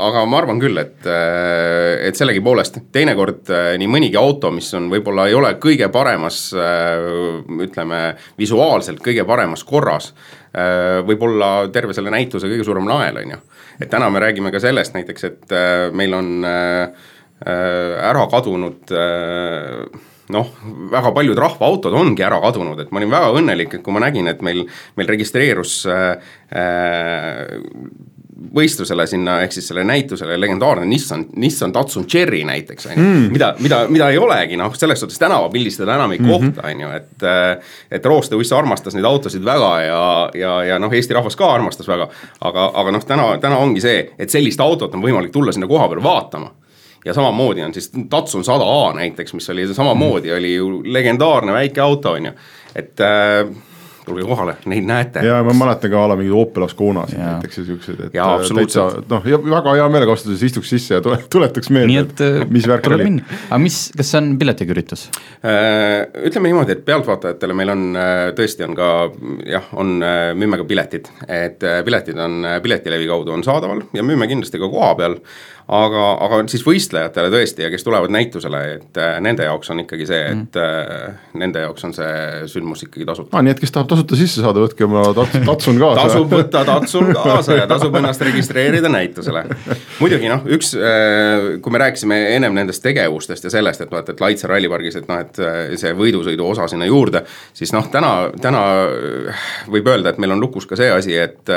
[0.08, 1.08] aga ma arvan küll, et,
[2.08, 7.04] et sellegipoolest teinekord äh, nii mõnigi auto, mis on võib-olla ei ole kõige paremas, äh,
[7.66, 8.00] ütleme
[8.40, 10.12] visuaalselt kõige paremas korras,
[10.56, 13.42] äh, võib olla terve selle näituse kõige suurem nael, on ju.
[13.80, 15.56] et täna me räägime ka sellest näiteks, et
[15.96, 16.32] meil on
[17.36, 18.88] ära kadunud
[20.34, 20.50] noh,
[20.90, 24.28] väga paljud rahvaautod ongi ära kadunud, et ma olin väga õnnelik, et kui ma nägin,
[24.30, 24.64] et meil,
[24.98, 27.56] meil registreerus äh, äh,
[28.56, 33.04] võistlusele sinna, ehk siis sellele näitusele legendaarne Nissan, Nissan Datsun Cherry näiteks, on ju.
[33.04, 33.30] Mm.
[33.32, 36.52] mida, mida, mida ei olegi noh, selles suhtes tänavapildis teda enam ei mm -hmm.
[36.52, 37.22] kohta, on ju, et.
[37.22, 41.88] Äh, et Rooste-Uss armastas neid autosid väga ja, ja, ja noh, Eesti rahvas ka armastas
[41.88, 42.08] väga.
[42.40, 45.88] aga, aga noh, täna, täna ongi see, et sellist autot on võimalik tulla sinna koha
[45.88, 46.50] peale vaatama
[47.06, 51.80] ja samamoodi on siis Datsun sada A näiteks, mis oli samamoodi, oli ju legendaarne väike
[51.80, 52.32] auto, on ju,
[52.74, 53.46] et äh,
[54.06, 55.22] tulge kohale, neid näete.
[55.26, 58.50] ja ma mäletan ka a la mingeid Opel Asconasid näiteks ja siukseid, et ja, äh,
[58.58, 62.38] täitsa noh, ja väga hea meelega astudes istuks sisse ja tule, tuletaks meelde, et äh,
[62.50, 63.08] mis värk oli.
[63.48, 65.08] aga mis, kas see on piletiga üritus?
[65.42, 67.84] Äh, ütleme niimoodi, et pealtvaatajatele meil on
[68.38, 68.92] tõesti on ka
[69.56, 69.96] jah, on,
[70.38, 74.94] müüme ka piletid, et piletid on Piletilevi kaudu on saadaval ja müüme kindlasti ka koha
[74.98, 75.18] peal
[75.66, 80.06] aga, aga siis võistlejatele tõesti ja kes tulevad näitusele, et äh, nende jaoks on ikkagi
[80.06, 81.16] see, et mm.
[81.42, 82.12] nende jaoks on see
[82.52, 83.42] sündmus ikkagi tasuta ah,.
[83.42, 87.10] nii et kes tahab tasuta sisse saada, võtke oma tats, tatsun kaasa tasub võtta tatsun
[87.16, 89.42] kaasa ja tasub ennast registreerida näitusele.
[89.98, 94.22] muidugi noh, üks äh,, kui me rääkisime ennem nendest tegevustest ja sellest, et vaata, et
[94.22, 95.44] Laitse rallipargis, et noh, et
[95.80, 98.62] see võidusõidu osa sinna juurde, siis noh, täna, täna
[99.70, 101.56] võib öelda, et meil on lukus ka see asi, et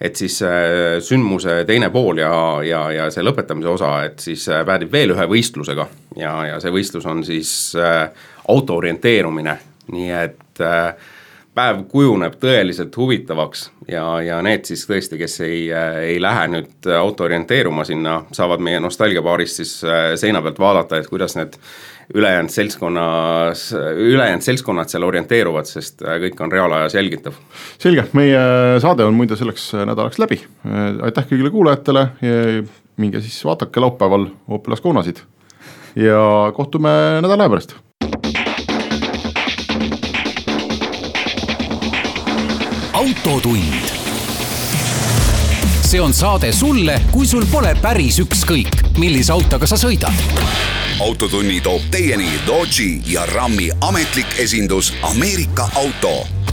[0.00, 2.34] et siis äh, sündmuse teine pool ja,
[2.66, 5.86] ja, ja see lõpetamise osa, et siis äh, päädib veel ühe võistlusega.
[6.18, 8.08] Ja, ja see võistlus on siis äh,
[8.48, 9.56] auto orienteerumine,
[9.92, 10.42] nii et
[11.54, 17.26] päev kujuneb tõeliselt huvitavaks ja, ja need siis tõesti, kes ei, ei lähe nüüd auto
[17.26, 19.74] orienteeruma sinna, saavad meie nostalgiabaarist siis
[20.20, 21.58] seina pealt vaadata, et kuidas need
[22.14, 27.38] ülejäänud seltskonnas, ülejäänud seltskonnad seal orienteeruvad, sest äh, kõik on reaalajas jälgitav.
[27.78, 28.42] selge, meie
[28.84, 30.40] saade on muide selleks nädalaks läbi,
[31.02, 32.08] aitäh kõigile kuulajatele,
[33.00, 35.24] minge siis vaadake laupäeval Opel Asconasid
[35.96, 36.90] ja kohtume
[37.22, 37.76] nädala aja pärast.
[43.04, 44.03] autotund.
[45.94, 50.24] See on saade sulle, kui sul pole päris ükskõik, millise autoga sa sõidad.
[50.98, 56.43] autotunni toob teieni Dodge'i ja Rammi ametlik esindus Ameerika Auto